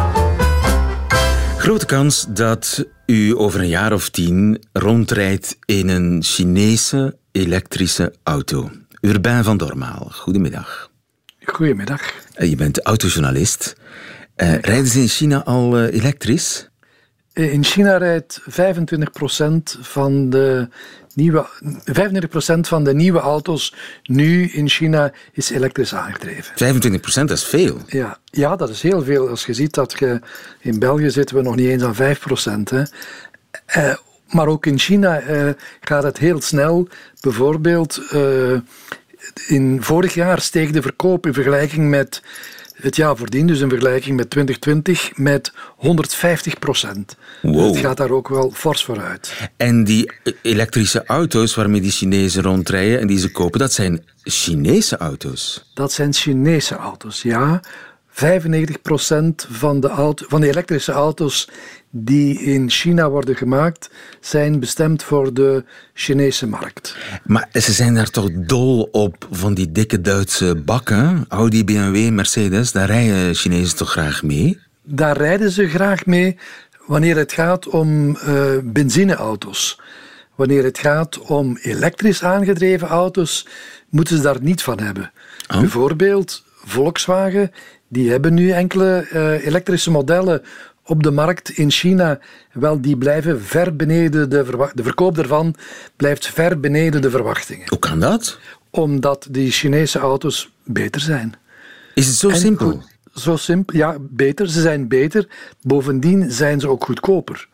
[1.57, 8.71] Grote kans dat u over een jaar of tien rondrijdt in een Chinese elektrische auto.
[9.01, 10.91] Urbain van Dormaal, goedemiddag.
[11.43, 12.01] Goedemiddag.
[12.33, 13.75] Eh, je bent autojournalist.
[14.37, 16.69] Uh, rijden ze in China al uh, elektrisch?
[17.49, 20.67] In China rijdt 25% van de
[21.13, 21.47] nieuwe,
[21.85, 26.53] 35% van de nieuwe auto's nu in China is elektrisch aangedreven.
[26.53, 27.77] 25% dat is veel.
[27.87, 29.29] Ja, ja, dat is heel veel.
[29.29, 30.19] Als je ziet dat je
[30.59, 32.63] in België zitten we nog niet eens aan 5%.
[32.63, 32.83] Hè.
[33.77, 33.95] Uh,
[34.27, 35.49] maar ook in China uh,
[35.81, 36.87] gaat het heel snel.
[37.21, 38.01] Bijvoorbeeld,
[39.47, 42.21] in vorig jaar steeg de verkoop in vergelijking met
[42.81, 47.15] het jaar voordien, dus in vergelijking met 2020, met 150 procent.
[47.41, 49.49] Het gaat daar ook wel fors vooruit.
[49.57, 54.97] En die elektrische auto's waarmee die Chinezen rondrijden en die ze kopen, dat zijn Chinese
[54.97, 55.69] auto's?
[55.73, 57.61] Dat zijn Chinese auto's, ja.
[58.11, 58.13] 95%
[59.49, 61.49] van de, auto, van de elektrische auto's
[61.91, 66.97] die in China worden gemaakt, zijn bestemd voor de Chinese markt.
[67.23, 71.25] Maar ze zijn daar toch dol op van die dikke Duitse bakken?
[71.27, 74.59] Audi, BMW, Mercedes, daar rijden Chinezen toch graag mee?
[74.83, 76.37] Daar rijden ze graag mee
[76.85, 79.79] wanneer het gaat om uh, benzineauto's.
[80.35, 83.47] Wanneer het gaat om elektrisch aangedreven auto's,
[83.89, 85.11] moeten ze daar niet van hebben.
[85.47, 85.59] Oh.
[85.59, 87.51] Bijvoorbeeld Volkswagen,
[87.87, 90.41] die hebben nu enkele uh, elektrische modellen
[90.91, 92.19] op de markt in China,
[92.53, 95.55] wel, die blijven ver beneden de, de verkoop daarvan
[95.95, 97.69] blijft ver beneden de verwachtingen.
[97.69, 98.39] Hoe kan dat?
[98.69, 101.33] Omdat die Chinese auto's beter zijn.
[101.93, 102.83] Is het zo simpel?
[103.13, 104.49] Zo simpel, ja, beter.
[104.49, 105.27] Ze zijn beter.
[105.61, 107.47] Bovendien zijn ze ook goedkoper.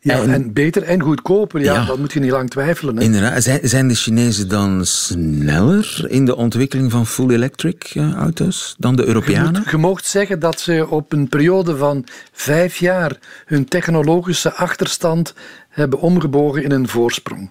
[0.00, 2.96] Ja, en, beter en goedkoper, ja, dat moet je niet lang twijfelen.
[2.96, 3.02] Hè.
[3.02, 3.60] Inderdaad.
[3.62, 9.04] Zijn de Chinezen dan sneller in de ontwikkeling van full electric eh, auto's dan de
[9.04, 9.62] Europeanen?
[9.70, 15.34] Je, je zeggen dat ze op een periode van vijf jaar hun technologische achterstand
[15.68, 17.50] hebben omgebogen in een voorsprong.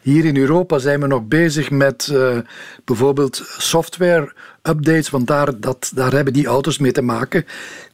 [0.00, 2.38] Hier in Europa zijn we nog bezig met uh,
[2.84, 7.44] bijvoorbeeld software updates, want daar, dat, daar hebben die auto's mee te maken.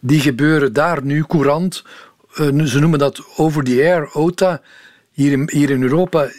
[0.01, 1.91] Die gebeuren daar nu courant eh,
[2.65, 4.61] ze noemen dat over-the-air, OTA.
[5.13, 6.31] Hier in, hier in Europa eh,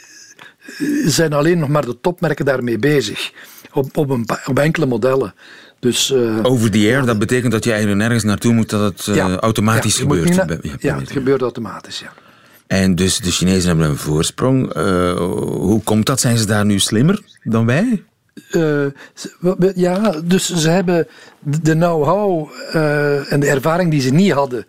[1.05, 3.31] zijn alleen nog maar de topmerken daarmee bezig.
[3.73, 5.33] Op, op, een, op enkele modellen.
[5.79, 9.15] Dus, uh, Over the air, dat betekent dat je eigenlijk nergens naartoe moet dat het
[9.15, 10.35] uh, automatisch ja, gebeurt.
[10.79, 12.13] ja, het gebeurt automatisch, ja.
[12.67, 14.75] En dus de Chinezen hebben een voorsprong.
[14.77, 16.19] Uh, hoe komt dat?
[16.19, 18.03] Zijn ze daar nu slimmer dan wij?
[19.75, 21.07] ja, dus ze hebben
[21.39, 22.49] de know-how
[23.29, 24.65] en de ervaring die ze niet hadden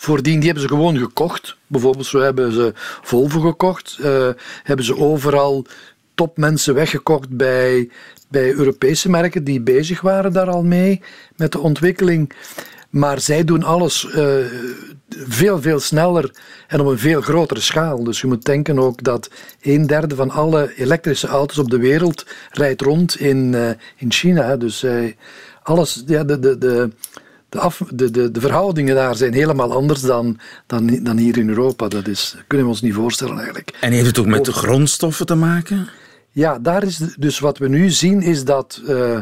[0.00, 1.56] Voordien die hebben ze gewoon gekocht.
[1.66, 3.98] Bijvoorbeeld zo hebben ze Volvo gekocht.
[4.00, 4.28] Uh,
[4.62, 5.64] hebben ze overal
[6.14, 7.90] topmensen weggekocht bij,
[8.28, 11.02] bij Europese merken die bezig waren daar al mee
[11.36, 12.32] met de ontwikkeling.
[12.90, 14.34] Maar zij doen alles uh,
[15.08, 16.30] veel, veel sneller
[16.66, 18.04] en op een veel grotere schaal.
[18.04, 19.30] Dus je moet denken ook dat
[19.62, 24.56] een derde van alle elektrische auto's op de wereld rijdt rond in, uh, in China.
[24.56, 25.12] Dus uh,
[25.62, 26.90] alles, de, de, de,
[27.50, 31.48] de, af, de, de, de verhoudingen daar zijn helemaal anders dan, dan, dan hier in
[31.48, 31.88] Europa.
[31.88, 33.76] Dat is, kunnen we ons niet voorstellen eigenlijk.
[33.80, 35.88] En heeft het ook met de grondstoffen te maken?
[36.30, 39.18] Ja, daar is dus wat we nu zien is dat, uh,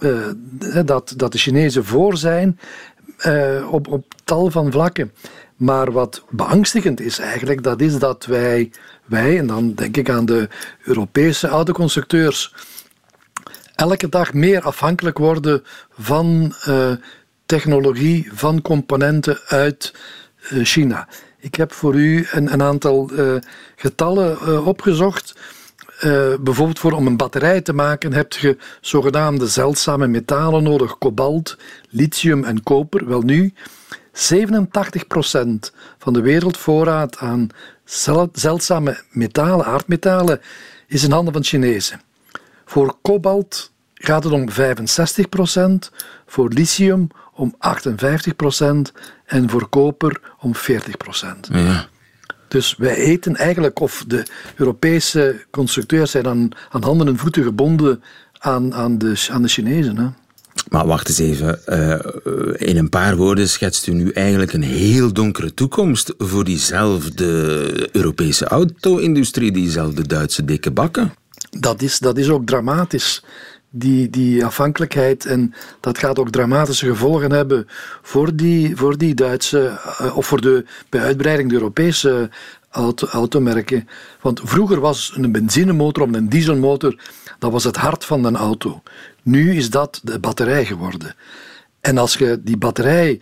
[0.00, 0.26] uh,
[0.84, 2.58] dat, dat de Chinezen voor zijn
[3.26, 5.12] uh, op, op tal van vlakken.
[5.56, 8.70] Maar wat beangstigend is eigenlijk, dat is dat wij,
[9.04, 10.48] wij en dan denk ik aan de
[10.84, 12.54] Europese autoconstructeurs,
[13.74, 15.62] elke dag meer afhankelijk worden
[15.98, 16.54] van
[17.52, 19.94] technologie, van componenten uit
[20.52, 21.08] uh, China.
[21.38, 23.34] Ik heb voor u een, een aantal uh,
[23.76, 25.34] getallen opgezocht.
[26.00, 31.56] Uh, bijvoorbeeld voor om een batterij te maken heb je zogenaamde zeldzame metalen nodig, kobalt,
[31.88, 33.08] lithium en koper.
[33.08, 33.54] Wel nu,
[34.12, 34.18] 87%
[35.98, 37.48] van de wereldvoorraad aan
[38.32, 40.40] zeldzame metalen, aardmetalen,
[40.86, 42.00] is in handen van Chinezen.
[42.64, 45.94] Voor kobalt gaat het om 65%,
[46.26, 48.92] voor lithium om 58%
[49.24, 50.58] en voor koper om 40%.
[51.52, 51.86] Ja.
[52.48, 58.02] Dus wij eten eigenlijk, of de Europese constructeurs zijn aan, aan handen en voeten gebonden
[58.38, 59.96] aan, aan, de, aan de Chinezen.
[59.96, 60.06] Hè.
[60.68, 61.66] Maar wacht eens even.
[61.66, 67.88] Eh, in een paar woorden schetst u nu eigenlijk een heel donkere toekomst voor diezelfde
[67.96, 71.12] Europese auto-industrie, diezelfde Duitse dikke bakken.
[71.50, 73.22] Dat is, dat is ook dramatisch
[73.74, 75.26] die, die afhankelijkheid.
[75.26, 77.66] En dat gaat ook dramatische gevolgen hebben
[78.02, 82.30] voor die, voor die Duitse, uh, of voor de, bij uitbreiding de Europese
[82.70, 83.88] auto, automerken.
[84.20, 87.00] Want vroeger was een benzinemotor of een dieselmotor,
[87.38, 88.82] dat was het hart van een auto.
[89.22, 91.14] Nu is dat de batterij geworden.
[91.80, 93.20] En als je die batterij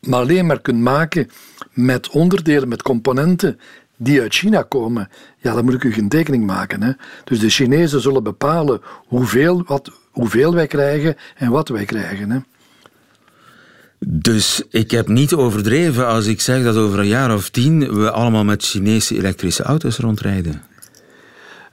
[0.00, 1.30] maar alleen maar kunt maken
[1.72, 3.60] met onderdelen, met componenten
[3.96, 5.08] die uit China komen,
[5.48, 6.82] ja, dan moet ik u geen tekening maken.
[6.82, 6.92] Hè.
[7.24, 12.30] Dus de Chinezen zullen bepalen hoeveel, wat, hoeveel wij krijgen en wat wij krijgen.
[12.30, 12.38] Hè.
[14.06, 18.10] Dus ik heb niet overdreven als ik zeg dat over een jaar of tien we
[18.10, 20.62] allemaal met Chinese elektrische auto's rondrijden.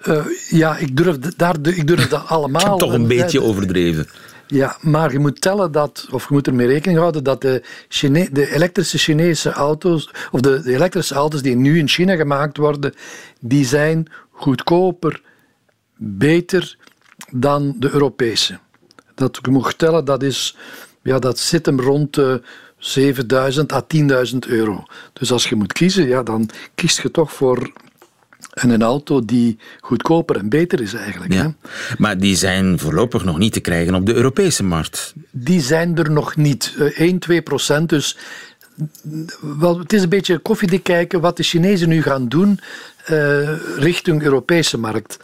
[0.07, 2.61] Uh, ja, ik durf, daar, ik durf dat allemaal.
[2.65, 4.07] ik heb toch een beetje overdreven.
[4.55, 7.61] Ja, maar je moet tellen dat, of je moet ermee rekening houden dat de,
[8.31, 12.93] de elektrische Chinese auto's, of de, de, elektrische auto's die nu in China gemaakt worden,
[13.39, 15.21] die zijn goedkoper,
[15.97, 16.77] beter
[17.31, 18.59] dan de Europese.
[19.15, 20.57] Dat je moet tellen, dat, is,
[21.01, 22.41] ja, dat zit hem rond de
[22.77, 24.85] 7000 à 10.000 euro.
[25.13, 27.71] Dus als je moet kiezen, ja, dan kies je toch voor
[28.53, 31.33] en een auto die goedkoper en beter is eigenlijk.
[31.33, 31.41] Ja.
[31.41, 31.49] Hè?
[31.97, 35.13] Maar die zijn voorlopig nog niet te krijgen op de Europese markt.
[35.31, 36.75] Die zijn er nog niet.
[36.77, 37.89] 1, eh, 2 procent.
[37.89, 38.17] Dus
[39.39, 42.59] wel, het is een beetje koffiedik kijken wat de Chinezen nu gaan doen
[43.09, 45.19] uh, richting Europese markt.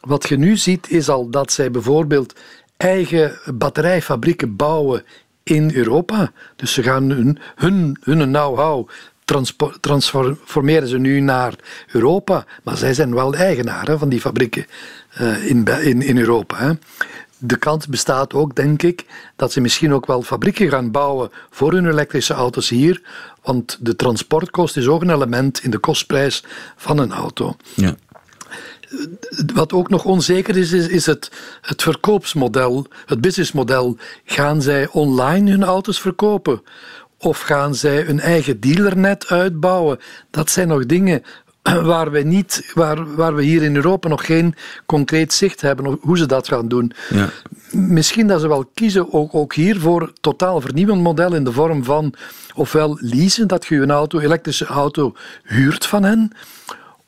[0.00, 2.34] Wat je nu ziet is al dat zij bijvoorbeeld
[2.76, 5.04] eigen batterijfabrieken bouwen
[5.42, 6.32] in Europa.
[6.56, 8.88] Dus ze gaan hun, hun, hun know-how
[9.80, 11.54] transformeren ze nu naar
[11.92, 12.44] Europa.
[12.62, 14.66] Maar zij zijn wel eigenaar van die fabrieken
[15.20, 16.56] uh, in, in, in Europa.
[16.56, 16.72] Hè.
[17.38, 19.04] De kans bestaat ook, denk ik,
[19.36, 23.02] dat ze misschien ook wel fabrieken gaan bouwen voor hun elektrische auto's hier.
[23.42, 26.44] Want de transportkost is ook een element in de kostprijs
[26.76, 27.56] van een auto.
[27.74, 27.94] Ja.
[29.54, 31.30] Wat ook nog onzeker is, is, is het,
[31.60, 33.96] het verkoopsmodel, het businessmodel.
[34.24, 36.62] Gaan zij online hun auto's verkopen?
[37.22, 39.98] Of gaan zij een eigen dealernet uitbouwen?
[40.30, 41.22] Dat zijn nog dingen
[41.62, 44.54] waar we, niet, waar, waar we hier in Europa nog geen
[44.86, 46.92] concreet zicht hebben hoe ze dat gaan doen.
[47.10, 47.28] Ja.
[47.70, 51.84] Misschien dat ze wel kiezen, ook, ook hier, voor totaal vernieuwend model in de vorm
[51.84, 52.14] van
[52.54, 56.32] ofwel leasen, dat je een auto, elektrische auto huurt van hen,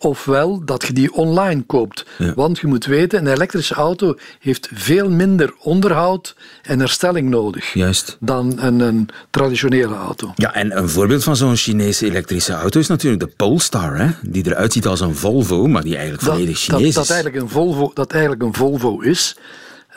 [0.05, 2.05] ofwel dat je die online koopt.
[2.35, 8.17] Want je moet weten, een elektrische auto heeft veel minder onderhoud en herstelling nodig Juist.
[8.21, 10.33] dan een, een, traditionele auto.
[10.37, 14.11] Ja, en een voorbeeld van zo'n Chinese elektrische auto is natuurlijk de Polestar, hè?
[14.23, 16.95] die eruit ziet als een Volvo, maar die eigenlijk volledig Chinees dat, is.
[16.95, 19.37] Dat eigenlijk een Volvo, dat eigenlijk een Volvo is.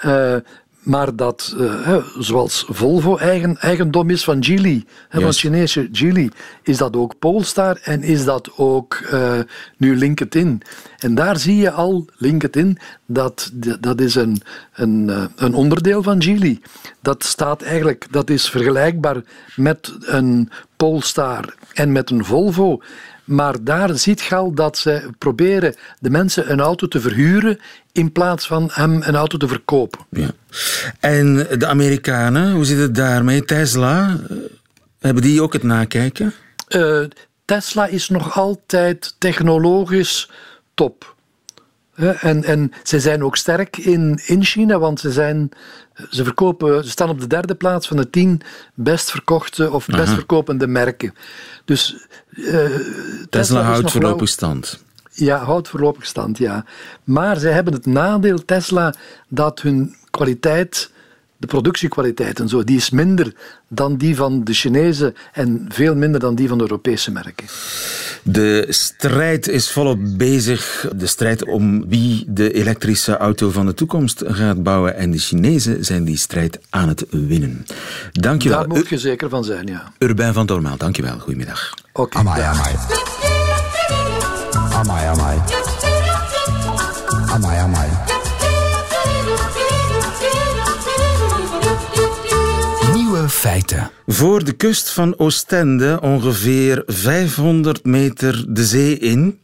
[0.06, 0.36] Uh,
[0.88, 6.32] maar dat, uh, zoals Volvo eigen, eigendom is van Geely, van Chinese Geely,
[6.64, 9.40] is dat ook Polestar en is dat ook uh,
[9.78, 10.62] nu LinkedIn.
[10.98, 14.42] En daar zie je al, LinkedIn, dat, dat is een,
[14.74, 16.60] een, uh, een onderdeel van Geely.
[17.02, 19.22] Dat staat eigenlijk, dat is vergelijkbaar
[19.56, 22.82] met een Polestar en met een Volvo.
[23.28, 27.60] Maar daar ziet je al dat ze proberen de mensen een auto te verhuren
[27.92, 30.00] in plaats van hem een auto te verkopen.
[30.10, 30.30] Ja.
[31.00, 33.46] En de Amerikanen, hoe zit het daarmee?
[33.46, 34.20] Tesla,
[35.00, 36.34] hebben die ook het nakijken?
[36.70, 37.04] Uh,
[37.46, 40.30] Tesla is nog altijd technologisch
[40.74, 41.16] top.
[41.98, 45.50] En, en ze zijn ook sterk in, in China, want ze, zijn,
[46.10, 48.42] ze, verkopen, ze staan op de derde plaats van de tien
[48.74, 51.14] best verkochte of best verkopende merken.
[51.66, 52.66] Dus, uh,
[53.30, 54.84] Tesla, houdt voorlopig stand.
[55.12, 56.66] Ja, houdt voorlopig stand, ja.
[57.04, 58.94] Maar ze hebben het nadeel, Tesla,
[59.28, 60.92] dat hun kwaliteit
[61.38, 63.34] de productiekwaliteit en zo, die is minder
[63.68, 67.46] dan die van de Chinese en veel minder dan die van de Europese merken.
[68.24, 70.90] De strijd is volop bezig.
[70.96, 74.96] De strijd om wie de elektrische auto van de toekomst gaat bouwen.
[74.96, 77.66] En de Chinezen zijn die strijd aan het winnen.
[78.12, 78.58] Dankjewel.
[78.58, 79.92] Daar moet je zeker van zijn, ja.
[79.98, 81.20] Urbain van Dormaal, dankjewel.
[81.20, 81.74] Goedemiddag.
[81.94, 82.02] Oké.
[82.02, 82.76] Okay, amai, amai.
[84.72, 85.42] Amai, amai.
[87.28, 88.07] Amai, amai.
[93.38, 93.92] Feiten.
[94.06, 99.40] Voor de kust van Oostende, ongeveer 500 meter de zee in,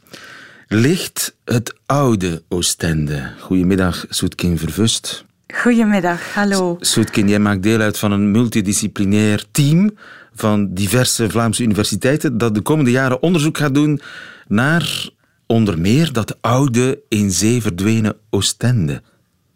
[0.67, 3.32] ligt het oude Oostende.
[3.39, 5.25] Goedemiddag, Soetkin Vervust.
[5.53, 6.77] Goedemiddag, hallo.
[6.79, 9.97] Soetkin, jij maakt deel uit van een multidisciplinair team
[10.36, 14.01] van diverse Vlaamse universiteiten dat de komende jaren onderzoek gaat doen
[14.47, 15.10] naar
[15.45, 19.01] onder meer dat oude in zee verdwenen Oostende.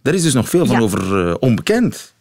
[0.01, 2.15] Daar is dus nog veel van over uh, onbekend.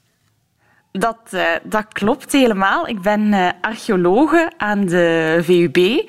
[0.99, 2.89] Dat, uh, dat klopt helemaal.
[2.89, 6.09] Ik ben uh, archeologe aan de VUB.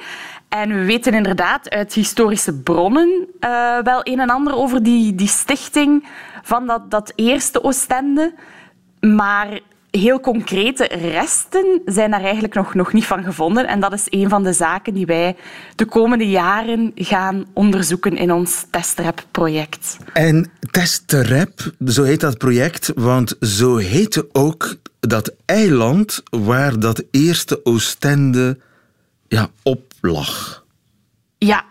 [0.49, 5.27] En we weten inderdaad uit historische bronnen uh, wel een en ander over die, die
[5.27, 6.07] stichting
[6.43, 8.33] van dat, dat eerste Oostende.
[8.99, 9.59] Maar
[9.97, 13.67] heel concrete resten zijn daar eigenlijk nog, nog niet van gevonden.
[13.67, 15.35] En dat is een van de zaken die wij
[15.75, 19.97] de komende jaren gaan onderzoeken in ons TestRap-project.
[20.13, 27.65] En TestRap, zo heet dat project, want zo heette ook dat eiland waar dat eerste
[27.65, 28.57] Oostende
[29.27, 30.63] ja, op lag.
[31.37, 31.65] Ja,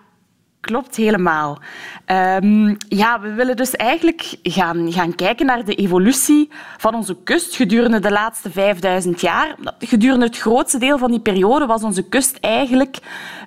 [0.66, 1.58] klopt helemaal.
[2.06, 7.56] Um, ja, we willen dus eigenlijk gaan, gaan kijken naar de evolutie van onze kust
[7.56, 9.54] gedurende de laatste 5000 jaar.
[9.78, 12.98] Gedurende het grootste deel van die periode was onze kust eigenlijk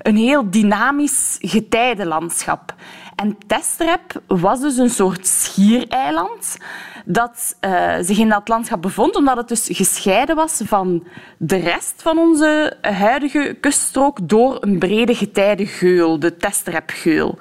[0.01, 2.73] een heel dynamisch getijdenlandschap.
[3.15, 6.57] En Testrep was dus een soort schiereiland
[7.05, 11.07] dat uh, zich in dat landschap bevond, omdat het dus gescheiden was van
[11.37, 17.37] de rest van onze huidige kuststrook door een brede getijdengeul, de Testrepgeul.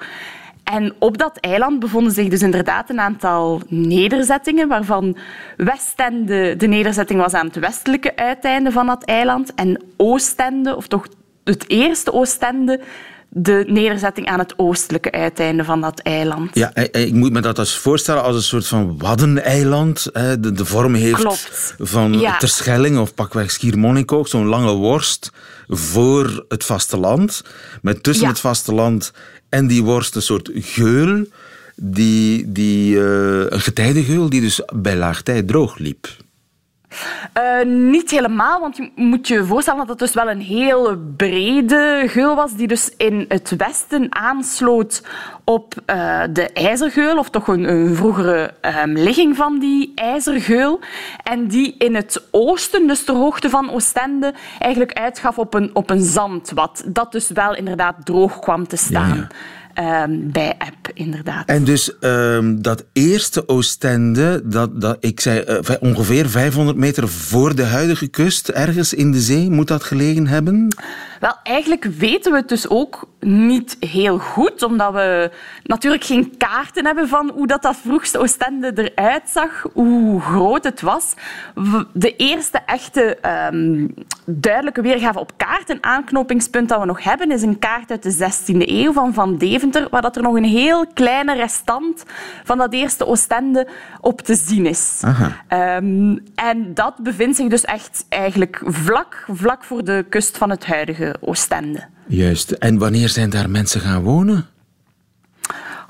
[0.63, 5.17] En op dat eiland bevonden zich dus inderdaad een aantal nederzettingen, waarvan
[5.57, 11.07] Westende de nederzetting was aan het westelijke uiteinde van dat eiland en Oostende, of toch
[11.43, 12.79] het eerste Oostende,
[13.29, 16.49] de nederzetting aan het oostelijke uiteinde van dat eiland.
[16.53, 20.09] Ja, ik moet me dat als voorstellen als een soort van waddeneiland.
[20.13, 21.75] De, de vorm heeft Klopt.
[21.79, 22.37] van ja.
[22.37, 25.31] Terschelling of pakweg Schiermonnikoog, zo'n lange worst
[25.67, 27.43] voor het vasteland.
[27.81, 29.11] Met tussen het vasteland
[29.49, 31.25] en die worst een soort geul,
[31.75, 33.01] die, die, uh,
[33.49, 36.07] een getijdengeul die dus bij laagtijd droog liep.
[37.37, 42.03] Uh, niet helemaal, want je moet je voorstellen dat het dus wel een heel brede
[42.07, 45.03] geul was, die dus in het westen aansloot
[45.43, 50.79] op uh, de ijzergeul, of toch een, een vroegere um, ligging van die ijzergeul.
[51.23, 55.89] En die in het oosten, dus ter hoogte van Oostende, eigenlijk uitgaf op een, op
[55.89, 59.09] een zandwad, dat dus wel inderdaad droog kwam te staan.
[59.09, 59.27] Ja, ja.
[59.79, 61.47] Um, bij App, inderdaad.
[61.47, 67.55] En dus um, dat eerste Oostende, dat, dat, ik zei uh, ongeveer 500 meter voor
[67.55, 70.67] de huidige kust, ergens in de zee, moet dat gelegen hebben?
[71.19, 75.31] Wel, eigenlijk weten we het dus ook niet heel goed, omdat we
[75.63, 80.81] natuurlijk geen kaarten hebben van hoe dat, dat vroegste Oostende eruit zag, hoe groot het
[80.81, 81.13] was.
[81.93, 83.17] De eerste echte
[83.51, 83.93] um,
[84.25, 88.13] duidelijke weergave op kaart, een aanknopingspunt dat we nog hebben, is een kaart uit de
[88.13, 89.37] 16e eeuw van Van
[89.71, 92.03] Deventer, waar dat er nog een heel kleine restant
[92.43, 93.67] van dat eerste Oostende
[94.01, 95.01] op te zien is.
[95.53, 100.65] Um, en dat bevindt zich dus echt eigenlijk vlak, vlak voor de kust van het
[100.65, 101.83] huidige Oostende.
[102.07, 102.51] Juist.
[102.51, 104.45] En wanneer zijn daar mensen gaan wonen?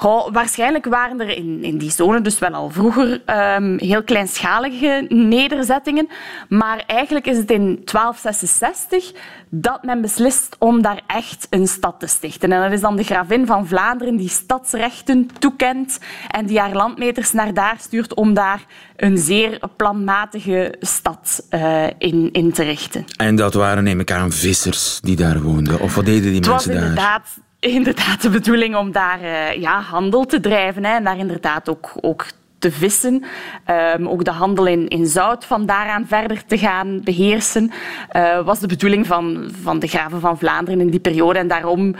[0.01, 3.21] Oh, waarschijnlijk waren er in, in die zone dus wel al vroeger
[3.55, 6.07] um, heel kleinschalige nederzettingen.
[6.49, 9.11] Maar eigenlijk is het in 1266
[9.49, 12.51] dat men beslist om daar echt een stad te stichten.
[12.51, 17.31] En dat is dan de gravin van Vlaanderen die stadsrechten toekent en die haar landmeters
[17.31, 23.05] naar daar stuurt om daar een zeer planmatige stad uh, in, in te richten.
[23.17, 25.79] En dat waren, neem ik aan, vissers die daar woonden?
[25.79, 30.25] Of wat deden die het mensen was inderdaad de bedoeling om daar uh, ja, handel
[30.25, 32.25] te drijven hè, en daar inderdaad ook, ook
[32.59, 33.23] te vissen.
[33.95, 37.71] Um, ook de handel in, in zout van daaraan verder te gaan beheersen,
[38.15, 41.39] uh, was de bedoeling van, van de graven van Vlaanderen in die periode.
[41.39, 41.95] En daarom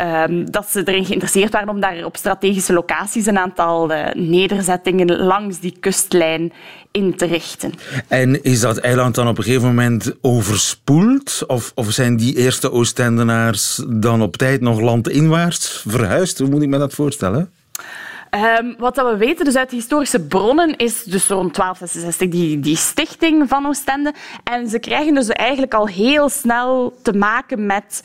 [0.00, 5.16] um, dat ze erin geïnteresseerd waren om daar op strategische locaties een aantal uh, nederzettingen
[5.16, 6.52] langs die kustlijn
[6.90, 7.72] in te richten.
[8.08, 11.44] En is dat eiland dan op een gegeven moment overspoeld?
[11.46, 16.38] Of, of zijn die eerste Oostendenaars dan op tijd nog landinwaarts verhuisd?
[16.38, 17.50] Hoe moet ik me dat voorstellen?
[18.60, 22.60] Um, wat dat we weten dus uit de historische bronnen is dus rond 1266 die,
[22.60, 24.14] die stichting van Oostende.
[24.44, 28.04] En ze krijgen dus eigenlijk al heel snel te maken met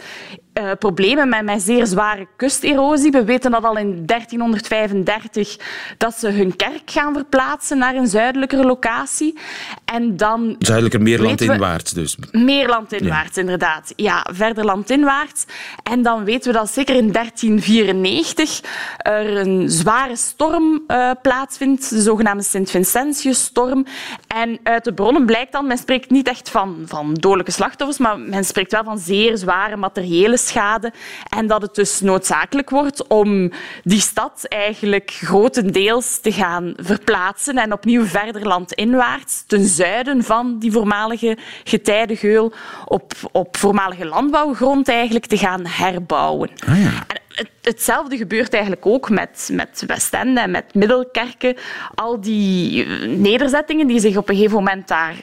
[0.60, 3.12] uh, problemen met, met zeer zware kusterosie.
[3.12, 5.58] We weten dat al in 1335
[5.98, 9.38] dat ze hun kerk gaan verplaatsen naar een zuidelijkere locatie.
[9.86, 12.17] En dan Zuidelijker meer landinwaarts dus.
[12.31, 13.42] Meer landinwaarts, ja.
[13.42, 13.94] inderdaad.
[13.96, 15.46] Ja, verder landinwaarts.
[15.83, 18.62] En dan weten we dat zeker in 1394
[18.98, 23.86] er een zware storm uh, plaatsvindt, de zogenaamde Sint-Vincentius-storm.
[24.27, 28.19] En uit de bronnen blijkt dan, men spreekt niet echt van, van dodelijke slachtoffers, maar
[28.19, 30.91] men spreekt wel van zeer zware materiële schade.
[31.29, 33.52] En dat het dus noodzakelijk wordt om
[33.83, 40.71] die stad eigenlijk grotendeels te gaan verplaatsen en opnieuw verder landinwaarts, ten zuiden van die
[40.71, 42.54] voormalige getijdengeul,
[42.85, 46.50] op, op voormalige landbouwgrond eigenlijk te gaan herbouwen.
[46.67, 47.06] Ah, ja.
[47.62, 51.56] Hetzelfde gebeurt eigenlijk ook met, met Westende en met Middelkerken.
[51.95, 55.15] Al die nederzettingen die zich op een gegeven moment daar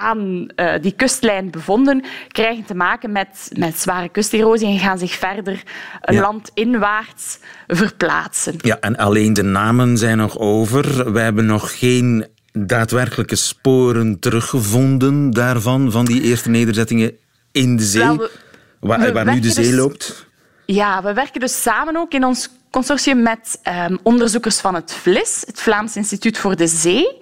[0.00, 5.12] aan uh, die kustlijn bevonden, krijgen te maken met, met zware kusterosie en gaan zich
[5.12, 5.62] verder
[6.00, 6.20] ja.
[6.20, 8.54] landinwaarts verplaatsen.
[8.58, 11.12] Ja, en alleen de namen zijn nog over.
[11.12, 17.12] We hebben nog geen daadwerkelijke sporen teruggevonden daarvan, van die eerste nederzettingen
[17.52, 18.30] in de zee, Wel, we,
[18.80, 20.26] waar, waar nu de zee dus, loopt.
[20.66, 25.42] Ja, we werken dus samen ook in ons consortium met um, onderzoekers van het VLIS,
[25.46, 27.18] het Vlaams Instituut voor de Zee.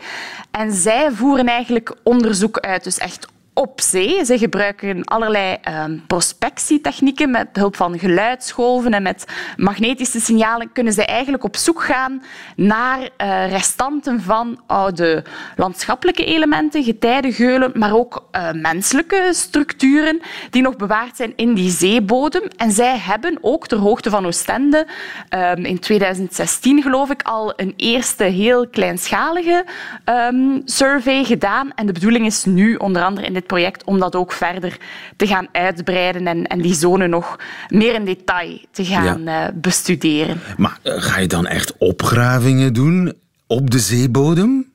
[0.50, 3.26] En zij voeren eigenlijk onderzoek uit, dus echt
[3.60, 4.24] op zee.
[4.24, 9.24] Ze gebruiken allerlei um, prospectietechnieken met behulp van geluidsgolven en met
[9.56, 12.22] magnetische signalen kunnen ze eigenlijk op zoek gaan
[12.56, 15.24] naar uh, restanten van oude
[15.56, 22.42] landschappelijke elementen, getijdengeulen, maar ook uh, menselijke structuren die nog bewaard zijn in die zeebodem.
[22.56, 24.86] En zij hebben ook ter hoogte van Oostende
[25.34, 29.64] um, in 2016 geloof ik al een eerste heel kleinschalige
[30.04, 31.72] um, survey gedaan.
[31.74, 34.76] En de bedoeling is nu onder andere in dit project om dat ook verder
[35.16, 37.38] te gaan uitbreiden en, en die zone nog
[37.68, 39.46] meer in detail te gaan ja.
[39.46, 40.40] uh, bestuderen.
[40.56, 43.12] Maar uh, ga je dan echt opgravingen doen
[43.46, 44.69] op de zeebodem?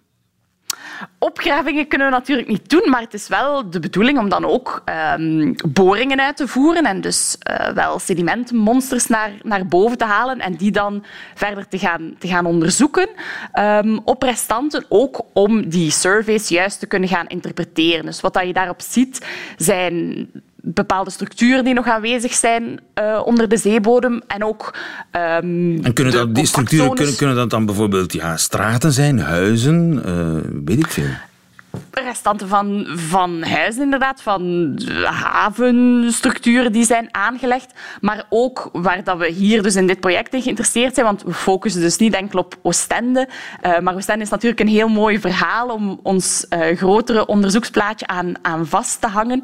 [1.20, 4.84] Opgravingen kunnen we natuurlijk niet doen, maar het is wel de bedoeling om dan ook
[5.18, 10.40] um, boringen uit te voeren en dus uh, wel sedimentmonsters naar, naar boven te halen
[10.40, 13.10] en die dan verder te gaan, te gaan onderzoeken
[13.60, 18.06] um, op restanten, ook om die surveys juist te kunnen gaan interpreteren.
[18.06, 19.26] Dus wat je daarop ziet
[19.58, 20.28] zijn
[20.66, 24.22] bepaalde structuren die nog aanwezig zijn uh, onder de zeebodem.
[24.28, 24.74] En ook.
[25.12, 30.02] Um, en kunnen dat, die structuren kunnen, kunnen dat dan bijvoorbeeld ja, straten zijn, huizen,
[30.06, 31.10] uh, weet ik veel?
[32.04, 34.74] Restanten van, van huizen, inderdaad, van
[35.04, 37.74] havenstructuren die zijn aangelegd.
[38.02, 41.34] Maar ook waar dat we hier dus in dit project in geïnteresseerd zijn, want we
[41.34, 43.28] focussen dus niet enkel op Oostende.
[43.66, 48.34] Uh, maar Oostende is natuurlijk een heel mooi verhaal om ons uh, grotere onderzoeksplaatje aan,
[48.42, 49.44] aan vast te hangen.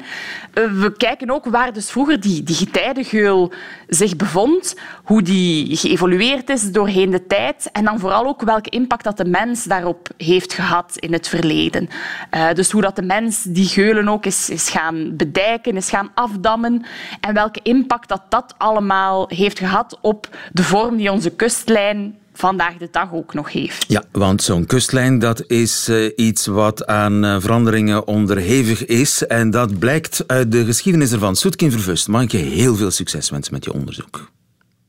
[0.54, 3.52] Uh, we kijken ook waar dus vroeger die, die getijdengeul
[3.88, 9.04] zich bevond, hoe die geëvolueerd is doorheen de tijd en dan vooral ook welke impact
[9.04, 11.88] dat de mens daarop heeft gehad in het verleden.
[12.54, 16.84] Dus hoe dat de mens die geulen ook is, is gaan bedijken, is gaan afdammen
[17.20, 22.76] en welke impact dat dat allemaal heeft gehad op de vorm die onze kustlijn vandaag
[22.76, 23.84] de dag ook nog heeft.
[23.88, 29.26] Ja, want zo'n kustlijn dat is uh, iets wat aan uh, veranderingen onderhevig is.
[29.26, 31.36] En dat blijkt uit de geschiedenis ervan.
[31.36, 34.30] Soetkin Vervust, mag ik je heel veel succes wensen met je onderzoek.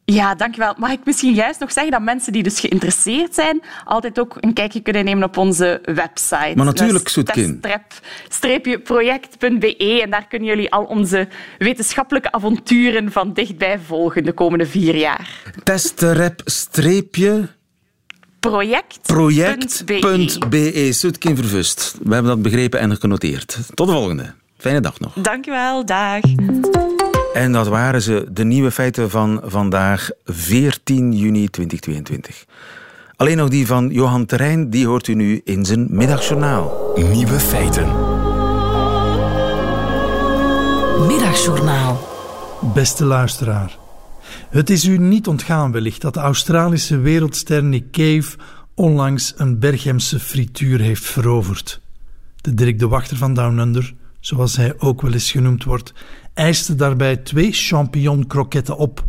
[0.05, 0.73] Ja, dankjewel.
[0.77, 4.53] Mag ik misschien juist nog zeggen dat mensen die dus geïnteresseerd zijn, altijd ook een
[4.53, 6.51] kijkje kunnen nemen op onze website.
[6.55, 7.61] Maar natuurlijk, Soetkin.
[8.83, 11.27] project.be en daar kunnen jullie al onze
[11.57, 15.29] wetenschappelijke avonturen van dichtbij volgen de komende vier jaar.
[15.63, 17.47] Testrep-streepje...
[18.39, 19.13] Project.be.
[19.99, 20.89] Project.be.
[20.91, 21.95] Soetkin Vervust.
[22.03, 23.59] We hebben dat begrepen en genoteerd.
[23.73, 24.33] Tot de volgende.
[24.57, 25.13] Fijne dag nog.
[25.13, 25.85] Dankjewel.
[25.85, 26.21] Dag.
[27.33, 32.45] En dat waren ze, de nieuwe feiten van vandaag, 14 juni 2022.
[33.15, 36.93] Alleen nog die van Johan Terrein, die hoort u nu in zijn middagjournaal.
[36.95, 37.87] Nieuwe feiten.
[41.07, 42.07] Middagjournaal.
[42.73, 43.77] Beste luisteraar.
[44.49, 48.37] Het is u niet ontgaan wellicht dat de Australische wereldster Nick Cave
[48.75, 51.81] onlangs een Berghemse frituur heeft veroverd.
[52.41, 55.93] De Dirk de Wachter van Down Under, zoals hij ook wel eens genoemd wordt,
[56.33, 59.05] eiste daarbij twee champignon-kroketten op.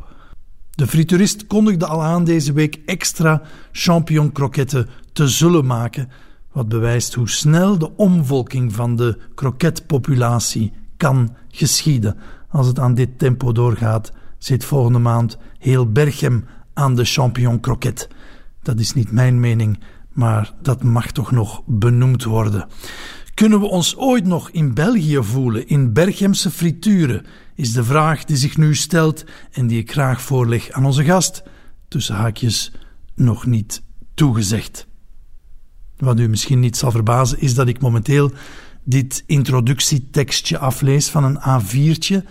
[0.71, 6.11] De frituurist kondigde al aan deze week extra champignon-kroketten te zullen maken,
[6.53, 12.17] wat bewijst hoe snel de omvolking van de kroketpopulatie kan geschieden.
[12.49, 16.45] Als het aan dit tempo doorgaat, zit volgende maand heel Berchem
[16.75, 18.09] aan de champignon-kroket.
[18.63, 19.79] Dat is niet mijn mening,
[20.13, 22.69] maar dat mag toch nog benoemd worden.
[23.35, 27.27] Kunnen we ons ooit nog in België voelen, in Berghemse frituren?
[27.55, 31.43] Is de vraag die zich nu stelt en die ik graag voorleg aan onze gast.
[31.89, 32.73] Tussen haakjes
[33.15, 33.83] nog niet
[34.15, 34.87] toegezegd.
[35.97, 38.33] Wat u misschien niet zal verbazen, is dat ik momenteel
[38.85, 42.29] dit introductietekstje aflees van een A4'tje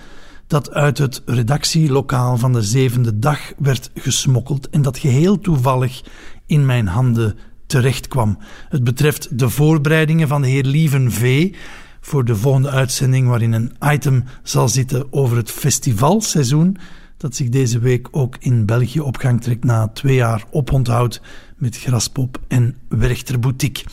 [0.48, 6.04] dat uit het redactielokaal van de zevende dag werd gesmokkeld en dat geheel toevallig
[6.46, 7.38] in mijn handen
[7.74, 8.38] terechtkwam.
[8.70, 11.54] Het betreft de voorbereidingen van de heer Lieven V.
[12.02, 16.78] voor de volgende uitzending, waarin een item zal zitten over het festivalseizoen
[17.18, 21.22] dat zich deze week ook in België op gang trekt na twee jaar oponthoud
[21.58, 23.86] met Graspop en Werchter Boutique.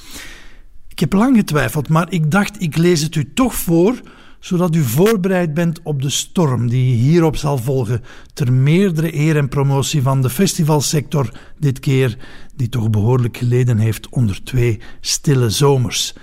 [0.88, 4.00] Ik heb lang getwijfeld, maar ik dacht ik lees het u toch voor,
[4.40, 8.02] zodat u voorbereid bent op de storm die hierop zal volgen,
[8.34, 12.16] ter meerdere eer en promotie van de festivalsector dit keer,
[12.60, 16.14] die toch behoorlijk geleden heeft onder twee stille zomers.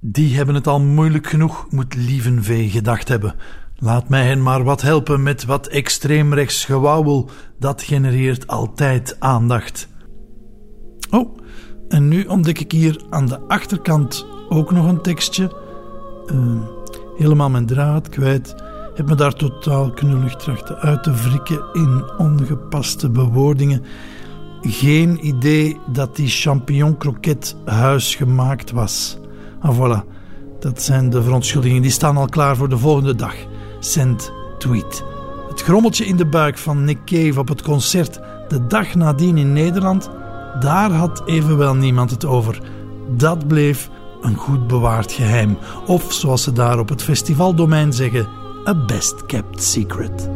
[0.00, 3.34] Die hebben het al moeilijk genoeg, moet Lieven V gedacht hebben.
[3.76, 7.30] Laat mij hen maar wat helpen met wat extreemrechts gewauwel.
[7.58, 9.88] Dat genereert altijd aandacht.
[11.10, 11.38] Oh,
[11.88, 15.56] en nu ontdek ik hier aan de achterkant ook nog een tekstje.
[16.26, 16.62] Uh,
[17.16, 18.54] helemaal mijn draad kwijt.
[18.94, 23.84] Heb me daar totaal knullig trachten uit te wrikken in ongepaste bewoordingen.
[24.62, 29.18] Geen idee dat die champignon croquet huisgemaakt was.
[29.60, 30.06] Ah voilà,
[30.60, 31.82] dat zijn de verontschuldigingen.
[31.82, 33.34] Die staan al klaar voor de volgende dag.
[33.80, 35.04] Send tweet.
[35.48, 38.20] Het grommeltje in de buik van Nick Cave op het concert
[38.52, 40.10] de dag nadien in Nederland,
[40.60, 42.60] daar had evenwel niemand het over.
[43.16, 43.90] Dat bleef
[44.20, 45.58] een goed bewaard geheim.
[45.86, 48.28] Of zoals ze daar op het festivaldomein zeggen,
[48.66, 50.30] a best kept secret.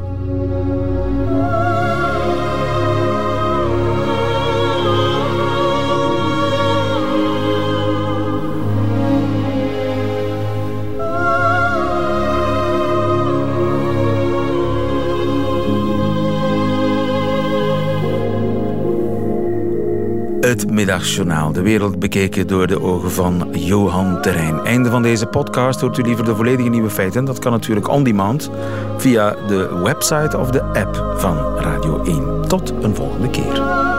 [20.47, 24.61] Het Middagjournaal, de wereld bekeken door de ogen van Johan Terrein.
[24.61, 25.81] Einde van deze podcast.
[25.81, 27.25] Hoort u liever de volledige nieuwe feiten?
[27.25, 28.51] Dat kan natuurlijk on demand
[28.97, 32.49] via de website of de app van Radio 1.
[32.49, 33.96] Tot een volgende keer.